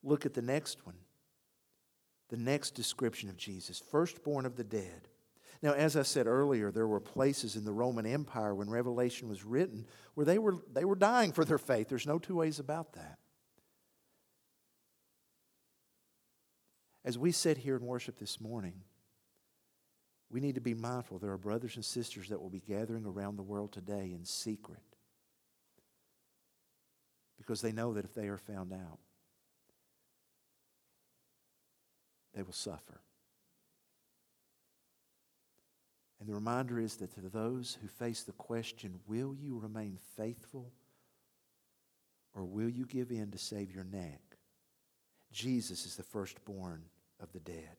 Look 0.03 0.25
at 0.25 0.33
the 0.33 0.41
next 0.41 0.87
one. 0.87 0.97
The 2.31 2.39
next 2.39 2.71
description 2.71 3.29
of 3.29 3.37
Jesus, 3.37 3.83
firstborn 3.91 4.47
of 4.47 4.57
the 4.57 4.65
dead. 4.65 5.09
Now, 5.63 5.73
as 5.73 5.97
I 5.97 6.03
said 6.03 6.27
earlier, 6.27 6.71
there 6.71 6.87
were 6.87 7.01
places 7.01 7.57
in 7.57 7.65
the 7.65 7.73
Roman 7.73 8.07
Empire 8.07 8.55
when 8.55 8.69
Revelation 8.69 9.29
was 9.29 9.45
written 9.45 9.87
where 10.15 10.27
they 10.27 10.39
were, 10.39 10.57
they 10.73 10.85
were 10.85 10.97
dying 10.97 11.33
for 11.33 11.45
their 11.45 11.59
faith. 11.59 11.89
There's 11.89 12.07
no 12.07 12.19
two 12.19 12.37
ways 12.37 12.59
about 12.59 12.93
that. 12.93 13.19
As 17.05 17.17
we 17.17 17.31
sit 17.31 17.57
here 17.57 17.77
and 17.77 17.87
worship 17.87 18.19
this 18.19 18.41
morning, 18.41 18.83
we 20.29 20.41
need 20.41 20.57
to 20.57 20.61
be 20.61 20.75
mindful 20.75 21.19
there 21.19 21.31
are 21.31 21.39
brothers 21.39 21.77
and 21.77 21.85
sisters 21.85 22.29
that 22.29 22.41
will 22.41 22.51
be 22.51 22.61
gathering 22.61 23.07
around 23.07 23.37
the 23.37 23.43
world 23.43 23.73
today 23.73 24.13
in 24.13 24.25
secret 24.25 24.83
because 27.39 27.61
they 27.61 27.73
know 27.73 27.95
that 27.95 28.05
if 28.05 28.13
they 28.13 28.27
are 28.27 28.39
found 28.39 28.73
out, 28.73 28.99
they 32.35 32.43
will 32.43 32.53
suffer. 32.53 33.01
And 36.27 36.33
the 36.33 36.41
reminder 36.41 36.81
is 36.81 36.97
that 36.97 37.15
to 37.15 37.21
those 37.21 37.79
who 37.81 37.87
face 37.87 38.25
the 38.25 38.33
question, 38.33 38.99
will 39.07 39.33
you 39.33 39.61
remain 39.61 39.97
faithful 40.17 40.73
or 42.35 42.45
will 42.45 42.69
you 42.69 42.85
give 42.85 43.13
in 43.13 43.31
to 43.31 43.39
save 43.39 43.73
your 43.73 43.85
neck? 43.85 44.21
Jesus 45.31 45.87
is 45.87 45.95
the 45.95 46.03
firstborn 46.03 46.83
of 47.23 47.33
the 47.33 47.39
dead. 47.39 47.77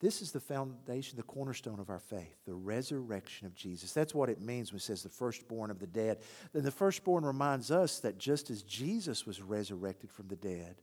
This 0.00 0.20
is 0.20 0.32
the 0.32 0.40
foundation, 0.40 1.16
the 1.16 1.22
cornerstone 1.22 1.80
of 1.80 1.88
our 1.88 1.98
faith, 1.98 2.36
the 2.44 2.52
resurrection 2.52 3.46
of 3.46 3.54
Jesus. 3.54 3.94
That's 3.94 4.14
what 4.14 4.28
it 4.28 4.42
means 4.42 4.70
when 4.70 4.76
it 4.76 4.82
says 4.82 5.02
the 5.02 5.08
firstborn 5.08 5.70
of 5.70 5.78
the 5.78 5.86
dead. 5.86 6.18
Then 6.52 6.62
the 6.62 6.70
firstborn 6.70 7.24
reminds 7.24 7.70
us 7.70 8.00
that 8.00 8.18
just 8.18 8.50
as 8.50 8.62
Jesus 8.62 9.24
was 9.24 9.40
resurrected 9.40 10.10
from 10.10 10.28
the 10.28 10.36
dead, 10.36 10.82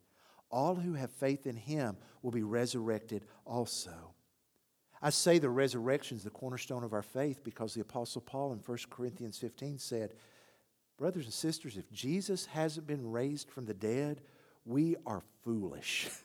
all 0.50 0.74
who 0.74 0.94
have 0.94 1.12
faith 1.12 1.46
in 1.46 1.56
him 1.56 1.98
will 2.24 2.32
be 2.32 2.42
resurrected 2.42 3.26
also. 3.46 4.16
I 5.06 5.10
say 5.10 5.38
the 5.38 5.50
resurrection 5.50 6.16
is 6.16 6.24
the 6.24 6.30
cornerstone 6.30 6.86
of 6.86 6.94
our 6.94 7.02
faith 7.02 7.44
because 7.44 7.74
the 7.74 7.82
Apostle 7.82 8.22
Paul 8.22 8.54
in 8.54 8.60
1 8.60 8.78
Corinthians 8.90 9.38
15 9.38 9.78
said, 9.78 10.14
Brothers 10.98 11.26
and 11.26 11.34
sisters, 11.34 11.76
if 11.76 11.92
Jesus 11.92 12.46
hasn't 12.46 12.88
been 12.88 13.12
raised 13.12 13.50
from 13.50 13.66
the 13.66 13.74
dead, 13.74 14.22
we 14.66 14.96
are 15.06 15.22
foolish. 15.44 16.10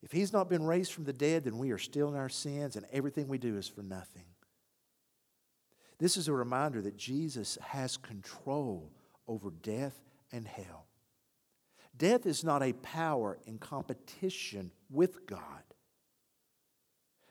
If 0.00 0.12
he's 0.12 0.32
not 0.32 0.48
been 0.48 0.64
raised 0.64 0.92
from 0.92 1.02
the 1.02 1.12
dead, 1.12 1.42
then 1.42 1.58
we 1.58 1.72
are 1.72 1.78
still 1.78 2.08
in 2.08 2.14
our 2.14 2.28
sins 2.28 2.76
and 2.76 2.86
everything 2.92 3.26
we 3.26 3.36
do 3.36 3.56
is 3.56 3.66
for 3.66 3.82
nothing. 3.82 4.26
This 5.98 6.16
is 6.16 6.28
a 6.28 6.32
reminder 6.32 6.80
that 6.82 6.96
Jesus 6.96 7.58
has 7.60 7.96
control 7.96 8.92
over 9.26 9.50
death 9.50 10.00
and 10.30 10.46
hell. 10.46 10.86
Death 11.96 12.26
is 12.26 12.44
not 12.44 12.62
a 12.62 12.74
power 12.74 13.40
in 13.44 13.58
competition 13.58 14.70
with 14.88 15.26
God. 15.26 15.64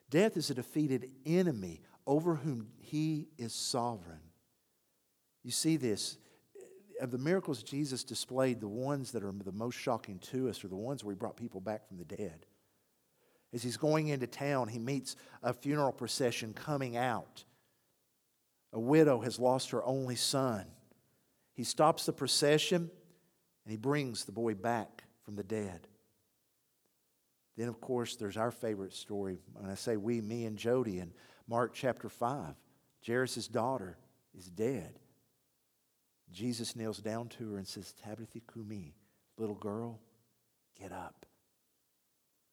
Death 0.10 0.38
is 0.38 0.50
a 0.50 0.54
defeated 0.54 1.10
enemy 1.26 1.82
over 2.06 2.36
whom 2.36 2.68
he 2.80 3.28
is 3.38 3.54
sovereign. 3.54 4.22
You 5.44 5.52
see 5.52 5.78
this 5.78 6.18
of 7.00 7.12
the 7.12 7.18
miracles 7.18 7.64
Jesus 7.64 8.04
displayed, 8.04 8.60
the 8.60 8.68
ones 8.68 9.12
that 9.12 9.24
are 9.24 9.32
the 9.32 9.52
most 9.52 9.76
shocking 9.76 10.20
to 10.20 10.50
us 10.50 10.64
are 10.64 10.68
the 10.68 10.76
ones 10.76 11.04
where 11.04 11.14
he 11.14 11.18
brought 11.18 11.38
people 11.38 11.62
back 11.62 11.88
from 11.88 11.98
the 11.98 12.06
dead. 12.06 12.46
As 13.54 13.64
he's 13.64 13.78
going 13.78 14.08
into 14.08 14.28
town, 14.28 14.68
he 14.68 14.80
meets 14.80 15.16
a 15.44 15.54
funeral 15.54 15.92
procession 15.92 16.54
coming 16.54 16.98
out. 16.98 17.46
A 18.74 18.80
widow 18.80 19.22
has 19.22 19.40
lost 19.40 19.72
her 19.72 19.84
only 19.86 20.16
son. 20.16 20.66
He 21.54 21.64
stops 21.64 22.06
the 22.06 22.14
procession 22.14 22.92
and 23.66 23.72
he 23.72 23.78
brings 23.78 24.26
the 24.26 24.32
boy 24.32 24.54
back 24.54 25.04
from 25.24 25.36
the 25.36 25.44
dead. 25.44 25.88
Then, 27.58 27.68
of 27.68 27.82
course, 27.82 28.16
there's 28.16 28.38
our 28.38 28.52
favorite 28.52 28.94
story. 28.94 29.40
When 29.54 29.70
I 29.70 29.76
say 29.76 29.98
we, 29.98 30.22
me 30.22 30.46
and 30.46 30.58
Jody, 30.58 31.00
in 31.00 31.12
Mark 31.48 31.74
chapter 31.74 32.08
5, 32.08 32.54
Jairus' 33.06 33.48
daughter 33.48 33.98
is 34.38 34.46
dead. 34.46 35.00
Jesus 36.32 36.76
kneels 36.76 37.00
down 37.00 37.30
to 37.30 37.54
her 37.54 37.58
and 37.58 37.68
says, 37.68 37.94
Tabitha 38.04 38.42
Kumi, 38.54 38.94
little 39.38 39.56
girl, 39.56 40.00
get 40.80 40.92
up. 40.92 41.26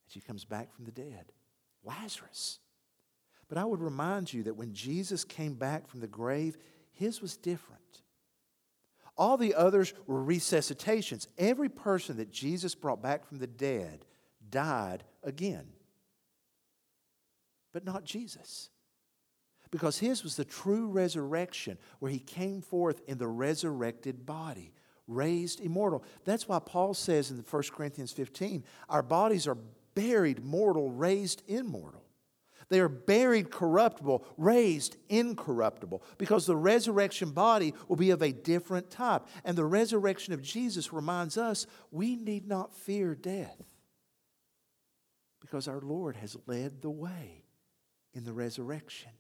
And 0.06 0.12
She 0.12 0.20
comes 0.20 0.44
back 0.44 0.74
from 0.74 0.86
the 0.86 0.92
dead. 0.92 1.32
Lazarus. 1.84 2.60
But 3.48 3.58
I 3.58 3.64
would 3.66 3.82
remind 3.82 4.32
you 4.32 4.44
that 4.44 4.56
when 4.56 4.72
Jesus 4.72 5.22
came 5.22 5.54
back 5.54 5.86
from 5.86 6.00
the 6.00 6.06
grave, 6.06 6.56
his 6.92 7.20
was 7.20 7.36
different. 7.36 7.82
All 9.18 9.36
the 9.36 9.54
others 9.54 9.92
were 10.06 10.24
resuscitations. 10.24 11.26
Every 11.36 11.68
person 11.68 12.16
that 12.16 12.32
Jesus 12.32 12.74
brought 12.74 13.02
back 13.02 13.26
from 13.26 13.38
the 13.38 13.46
dead 13.46 14.06
died 14.54 15.02
again. 15.24 15.66
But 17.72 17.84
not 17.84 18.04
Jesus. 18.04 18.70
Because 19.72 19.98
his 19.98 20.22
was 20.22 20.36
the 20.36 20.44
true 20.44 20.86
resurrection, 20.86 21.76
where 21.98 22.12
he 22.12 22.20
came 22.20 22.62
forth 22.62 23.02
in 23.08 23.18
the 23.18 23.26
resurrected 23.26 24.24
body, 24.24 24.72
raised 25.08 25.58
immortal. 25.60 26.04
That's 26.24 26.46
why 26.46 26.60
Paul 26.60 26.94
says 26.94 27.32
in 27.32 27.38
1 27.38 27.62
Corinthians 27.72 28.12
15, 28.12 28.62
our 28.88 29.02
bodies 29.02 29.48
are 29.48 29.58
buried 29.96 30.44
mortal, 30.44 30.92
raised 30.92 31.42
immortal. 31.48 32.04
They 32.68 32.78
are 32.78 32.88
buried 32.88 33.50
corruptible, 33.50 34.24
raised 34.38 34.96
incorruptible, 35.08 36.02
because 36.16 36.46
the 36.46 36.56
resurrection 36.56 37.32
body 37.32 37.74
will 37.88 37.96
be 37.96 38.10
of 38.10 38.22
a 38.22 38.32
different 38.32 38.88
type. 38.90 39.22
And 39.44 39.58
the 39.58 39.64
resurrection 39.64 40.32
of 40.32 40.42
Jesus 40.42 40.92
reminds 40.92 41.36
us 41.36 41.66
we 41.90 42.14
need 42.14 42.46
not 42.46 42.72
fear 42.72 43.16
death, 43.16 43.60
because 45.44 45.68
our 45.68 45.82
Lord 45.82 46.16
has 46.16 46.38
led 46.46 46.80
the 46.80 46.88
way 46.88 47.44
in 48.14 48.24
the 48.24 48.32
resurrection. 48.32 49.10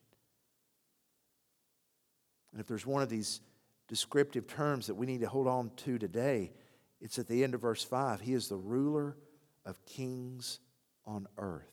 And 2.50 2.62
if 2.62 2.66
there's 2.66 2.86
one 2.86 3.02
of 3.02 3.10
these 3.10 3.42
descriptive 3.88 4.46
terms 4.46 4.86
that 4.86 4.94
we 4.94 5.04
need 5.04 5.20
to 5.20 5.28
hold 5.28 5.46
on 5.46 5.70
to 5.76 5.98
today, 5.98 6.54
it's 6.98 7.18
at 7.18 7.28
the 7.28 7.44
end 7.44 7.52
of 7.52 7.60
verse 7.60 7.84
5. 7.84 8.22
He 8.22 8.32
is 8.32 8.48
the 8.48 8.56
ruler 8.56 9.18
of 9.66 9.84
kings 9.84 10.60
on 11.04 11.26
earth. 11.36 11.70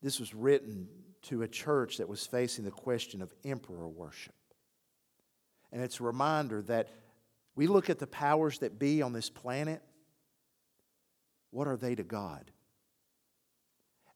This 0.00 0.20
was 0.20 0.32
written 0.32 0.86
to 1.22 1.42
a 1.42 1.48
church 1.48 1.96
that 1.96 2.08
was 2.08 2.24
facing 2.24 2.64
the 2.64 2.70
question 2.70 3.20
of 3.20 3.34
emperor 3.44 3.88
worship. 3.88 4.36
And 5.72 5.82
it's 5.82 5.98
a 5.98 6.04
reminder 6.04 6.62
that 6.62 6.88
we 7.56 7.66
look 7.66 7.90
at 7.90 7.98
the 7.98 8.06
powers 8.06 8.60
that 8.60 8.78
be 8.78 9.02
on 9.02 9.12
this 9.12 9.28
planet, 9.28 9.82
what 11.54 11.68
are 11.68 11.76
they 11.76 11.94
to 11.94 12.02
God? 12.02 12.50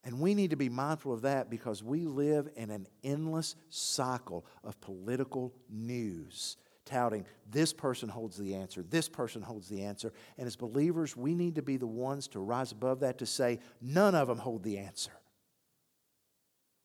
And 0.02 0.20
we 0.20 0.34
need 0.34 0.50
to 0.50 0.56
be 0.56 0.68
mindful 0.68 1.12
of 1.12 1.22
that 1.22 1.50
because 1.50 1.82
we 1.82 2.04
live 2.04 2.48
in 2.56 2.70
an 2.70 2.86
endless 3.04 3.54
cycle 3.68 4.44
of 4.64 4.80
political 4.80 5.54
news 5.70 6.56
touting 6.84 7.24
this 7.50 7.72
person 7.72 8.08
holds 8.08 8.38
the 8.38 8.54
answer, 8.54 8.82
this 8.82 9.08
person 9.08 9.42
holds 9.42 9.68
the 9.68 9.82
answer. 9.82 10.12
And 10.38 10.46
as 10.46 10.56
believers, 10.56 11.16
we 11.16 11.34
need 11.34 11.54
to 11.56 11.62
be 11.62 11.76
the 11.76 11.86
ones 11.86 12.26
to 12.28 12.40
rise 12.40 12.72
above 12.72 13.00
that 13.00 13.18
to 13.18 13.26
say, 13.26 13.60
none 13.80 14.14
of 14.14 14.26
them 14.28 14.38
hold 14.38 14.62
the 14.62 14.78
answer. 14.78 15.12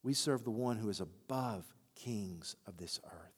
We 0.04 0.14
serve 0.14 0.44
the 0.44 0.52
one 0.52 0.78
who 0.78 0.90
is 0.90 1.00
above 1.00 1.66
kings 1.96 2.58
of 2.68 2.78
this 2.78 3.00
earth. 3.06 3.34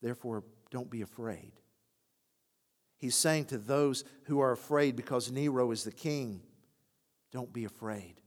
Therefore, 0.00 0.44
don't 0.70 0.90
be 0.90 1.02
afraid. 1.02 1.52
He's 2.98 3.14
saying 3.14 3.46
to 3.46 3.58
those 3.58 4.04
who 4.24 4.40
are 4.40 4.52
afraid 4.52 4.96
because 4.96 5.30
Nero 5.30 5.70
is 5.70 5.84
the 5.84 5.92
king, 5.92 6.42
don't 7.32 7.52
be 7.52 7.64
afraid. 7.64 8.20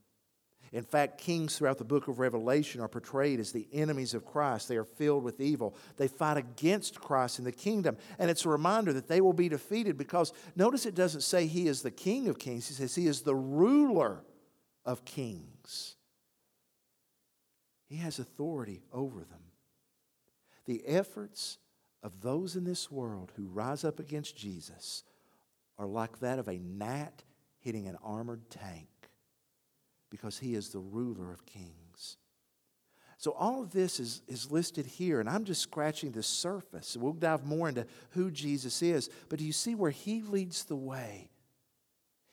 In 0.71 0.83
fact, 0.83 1.19
kings 1.19 1.57
throughout 1.57 1.77
the 1.77 1.83
book 1.83 2.07
of 2.07 2.19
Revelation 2.19 2.79
are 2.79 2.87
portrayed 2.87 3.41
as 3.41 3.51
the 3.51 3.67
enemies 3.73 4.13
of 4.13 4.25
Christ. 4.25 4.69
They 4.69 4.77
are 4.77 4.85
filled 4.85 5.23
with 5.23 5.41
evil. 5.41 5.75
They 5.97 6.07
fight 6.07 6.37
against 6.37 7.01
Christ 7.01 7.39
in 7.39 7.45
the 7.45 7.51
kingdom. 7.51 7.97
And 8.17 8.31
it's 8.31 8.45
a 8.45 8.49
reminder 8.49 8.93
that 8.93 9.09
they 9.09 9.19
will 9.19 9.33
be 9.33 9.49
defeated 9.49 9.97
because 9.97 10.31
notice 10.55 10.85
it 10.85 10.95
doesn't 10.95 11.21
say 11.21 11.45
he 11.45 11.67
is 11.67 11.81
the 11.81 11.91
king 11.91 12.29
of 12.29 12.39
kings, 12.39 12.69
he 12.69 12.73
says 12.73 12.95
he 12.95 13.07
is 13.07 13.21
the 13.21 13.35
ruler 13.35 14.23
of 14.85 15.03
kings. 15.03 15.97
He 17.89 17.97
has 17.97 18.19
authority 18.19 18.81
over 18.93 19.19
them. 19.19 19.43
The 20.65 20.87
efforts 20.87 21.57
of 22.03 22.21
those 22.21 22.55
in 22.55 22.63
this 22.63 22.91
world 22.91 23.31
who 23.35 23.45
rise 23.45 23.83
up 23.83 23.99
against 23.99 24.35
Jesus 24.35 25.03
are 25.77 25.85
like 25.85 26.19
that 26.19 26.39
of 26.39 26.47
a 26.47 26.59
gnat 26.59 27.23
hitting 27.59 27.87
an 27.87 27.97
armored 28.03 28.49
tank 28.49 28.87
because 30.09 30.39
he 30.39 30.55
is 30.55 30.69
the 30.69 30.79
ruler 30.79 31.31
of 31.31 31.45
kings. 31.45 32.17
So, 33.17 33.33
all 33.33 33.61
of 33.61 33.71
this 33.71 33.99
is, 33.99 34.23
is 34.27 34.51
listed 34.51 34.87
here, 34.87 35.19
and 35.19 35.29
I'm 35.29 35.45
just 35.45 35.61
scratching 35.61 36.11
the 36.11 36.23
surface. 36.23 36.97
We'll 36.97 37.13
dive 37.13 37.45
more 37.45 37.69
into 37.69 37.85
who 38.11 38.31
Jesus 38.31 38.81
is. 38.81 39.11
But 39.29 39.37
do 39.37 39.45
you 39.45 39.53
see 39.53 39.75
where 39.75 39.91
he 39.91 40.23
leads 40.23 40.63
the 40.63 40.75
way? 40.75 41.29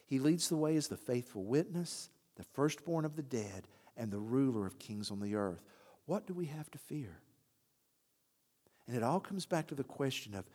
He 0.06 0.18
leads 0.18 0.48
the 0.48 0.56
way 0.56 0.76
as 0.76 0.88
the 0.88 0.96
faithful 0.96 1.44
witness, 1.44 2.08
the 2.36 2.42
firstborn 2.42 3.04
of 3.04 3.16
the 3.16 3.22
dead, 3.22 3.68
and 3.98 4.10
the 4.10 4.18
ruler 4.18 4.66
of 4.66 4.78
kings 4.78 5.10
on 5.10 5.20
the 5.20 5.34
earth. 5.34 5.62
What 6.06 6.26
do 6.26 6.32
we 6.32 6.46
have 6.46 6.70
to 6.70 6.78
fear? 6.78 7.20
And 8.88 8.96
it 8.96 9.02
all 9.02 9.20
comes 9.20 9.44
back 9.44 9.66
to 9.68 9.74
the 9.74 9.84
question 9.84 10.34
of 10.34 10.46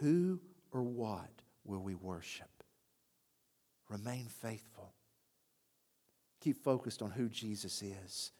who 0.00 0.40
or 0.72 0.82
what 0.82 1.30
will 1.64 1.82
we 1.82 1.94
worship? 1.94 2.48
Remain 3.90 4.26
faithful. 4.26 4.94
Keep 6.40 6.64
focused 6.64 7.02
on 7.02 7.10
who 7.10 7.28
Jesus 7.28 7.82
is. 7.82 8.32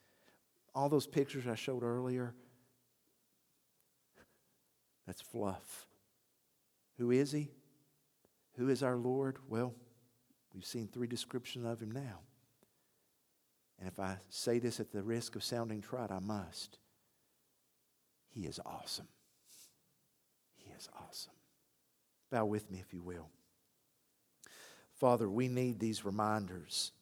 All 0.74 0.88
those 0.88 1.06
pictures 1.06 1.46
I 1.46 1.54
showed 1.54 1.82
earlier, 1.82 2.34
that's 5.06 5.20
fluff. 5.20 5.86
Who 6.98 7.10
is 7.10 7.30
he? 7.30 7.50
Who 8.56 8.70
is 8.70 8.82
our 8.82 8.96
Lord? 8.96 9.36
Well, 9.48 9.74
we've 10.54 10.64
seen 10.64 10.88
three 10.88 11.06
descriptions 11.06 11.66
of 11.66 11.80
him 11.80 11.90
now. 11.90 12.20
And 13.78 13.88
if 13.88 14.00
I 14.00 14.16
say 14.30 14.58
this 14.58 14.80
at 14.80 14.90
the 14.90 15.02
risk 15.02 15.36
of 15.36 15.44
sounding 15.44 15.82
trite, 15.82 16.10
I 16.10 16.20
must. 16.20 16.78
He 18.30 18.46
is 18.46 18.58
awesome. 18.64 19.08
Is 20.84 20.90
awesome. 21.08 21.32
Bow 22.30 22.44
with 22.44 22.70
me, 22.70 22.78
if 22.78 22.92
you 22.92 23.00
will. 23.00 23.30
Father, 25.00 25.30
we 25.30 25.48
need 25.48 25.78
these 25.78 26.04
reminders. 26.04 26.92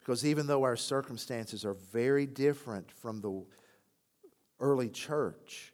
Because 0.00 0.26
even 0.26 0.46
though 0.46 0.62
our 0.62 0.76
circumstances 0.76 1.64
are 1.64 1.72
very 1.72 2.26
different 2.26 2.90
from 2.90 3.22
the 3.22 3.42
early 4.60 4.90
church, 4.90 5.72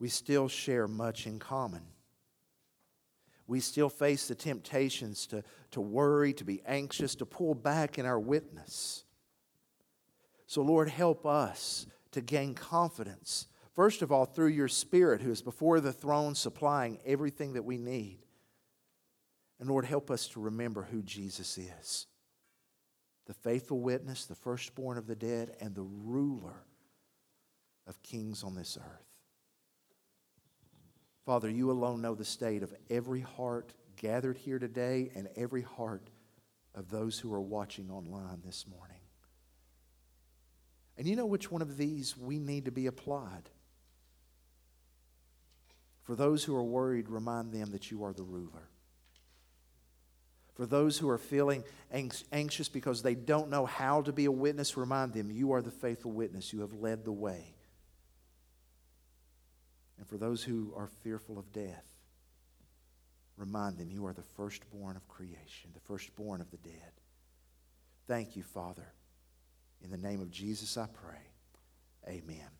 we 0.00 0.08
still 0.08 0.48
share 0.48 0.88
much 0.88 1.28
in 1.28 1.38
common. 1.38 1.82
We 3.46 3.60
still 3.60 3.88
face 3.88 4.26
the 4.26 4.34
temptations 4.34 5.28
to, 5.28 5.44
to 5.70 5.80
worry, 5.80 6.32
to 6.32 6.44
be 6.44 6.60
anxious, 6.66 7.14
to 7.16 7.26
pull 7.26 7.54
back 7.54 8.00
in 8.00 8.06
our 8.06 8.18
witness. 8.18 9.04
So, 10.48 10.62
Lord, 10.62 10.88
help 10.88 11.24
us 11.24 11.86
to 12.10 12.20
gain 12.20 12.54
confidence. 12.54 13.46
First 13.74 14.02
of 14.02 14.10
all, 14.10 14.24
through 14.24 14.48
your 14.48 14.68
Spirit, 14.68 15.20
who 15.20 15.30
is 15.30 15.42
before 15.42 15.80
the 15.80 15.92
throne 15.92 16.34
supplying 16.34 16.98
everything 17.06 17.52
that 17.54 17.64
we 17.64 17.78
need. 17.78 18.18
And 19.58 19.68
Lord, 19.68 19.84
help 19.84 20.10
us 20.10 20.26
to 20.28 20.40
remember 20.40 20.82
who 20.90 21.02
Jesus 21.02 21.58
is 21.58 22.06
the 23.26 23.34
faithful 23.34 23.78
witness, 23.78 24.24
the 24.26 24.34
firstborn 24.34 24.98
of 24.98 25.06
the 25.06 25.14
dead, 25.14 25.54
and 25.60 25.72
the 25.72 25.84
ruler 25.84 26.64
of 27.86 28.02
kings 28.02 28.42
on 28.42 28.56
this 28.56 28.76
earth. 28.76 29.06
Father, 31.24 31.48
you 31.48 31.70
alone 31.70 32.02
know 32.02 32.16
the 32.16 32.24
state 32.24 32.64
of 32.64 32.74
every 32.90 33.20
heart 33.20 33.72
gathered 33.94 34.36
here 34.36 34.58
today 34.58 35.12
and 35.14 35.28
every 35.36 35.62
heart 35.62 36.10
of 36.74 36.90
those 36.90 37.20
who 37.20 37.32
are 37.32 37.40
watching 37.40 37.88
online 37.88 38.40
this 38.44 38.66
morning. 38.66 38.96
And 40.96 41.06
you 41.06 41.14
know 41.14 41.26
which 41.26 41.52
one 41.52 41.62
of 41.62 41.76
these 41.76 42.16
we 42.16 42.40
need 42.40 42.64
to 42.64 42.72
be 42.72 42.86
applied. 42.86 43.48
For 46.10 46.16
those 46.16 46.42
who 46.42 46.56
are 46.56 46.64
worried, 46.64 47.08
remind 47.08 47.52
them 47.52 47.70
that 47.70 47.92
you 47.92 48.02
are 48.02 48.12
the 48.12 48.24
ruler. 48.24 48.68
For 50.54 50.66
those 50.66 50.98
who 50.98 51.08
are 51.08 51.18
feeling 51.18 51.62
anxious 52.32 52.68
because 52.68 53.00
they 53.00 53.14
don't 53.14 53.48
know 53.48 53.64
how 53.64 54.02
to 54.02 54.10
be 54.10 54.24
a 54.24 54.32
witness, 54.32 54.76
remind 54.76 55.12
them 55.12 55.30
you 55.30 55.52
are 55.52 55.62
the 55.62 55.70
faithful 55.70 56.10
witness. 56.10 56.52
You 56.52 56.62
have 56.62 56.72
led 56.72 57.04
the 57.04 57.12
way. 57.12 57.54
And 59.98 60.06
for 60.08 60.16
those 60.16 60.42
who 60.42 60.72
are 60.76 60.88
fearful 61.04 61.38
of 61.38 61.52
death, 61.52 61.86
remind 63.36 63.78
them 63.78 63.92
you 63.92 64.04
are 64.06 64.12
the 64.12 64.24
firstborn 64.36 64.96
of 64.96 65.06
creation, 65.06 65.70
the 65.74 65.80
firstborn 65.86 66.40
of 66.40 66.50
the 66.50 66.56
dead. 66.56 66.92
Thank 68.08 68.34
you, 68.34 68.42
Father. 68.42 68.94
In 69.80 69.92
the 69.92 69.96
name 69.96 70.20
of 70.20 70.32
Jesus, 70.32 70.76
I 70.76 70.88
pray. 70.88 71.22
Amen. 72.08 72.59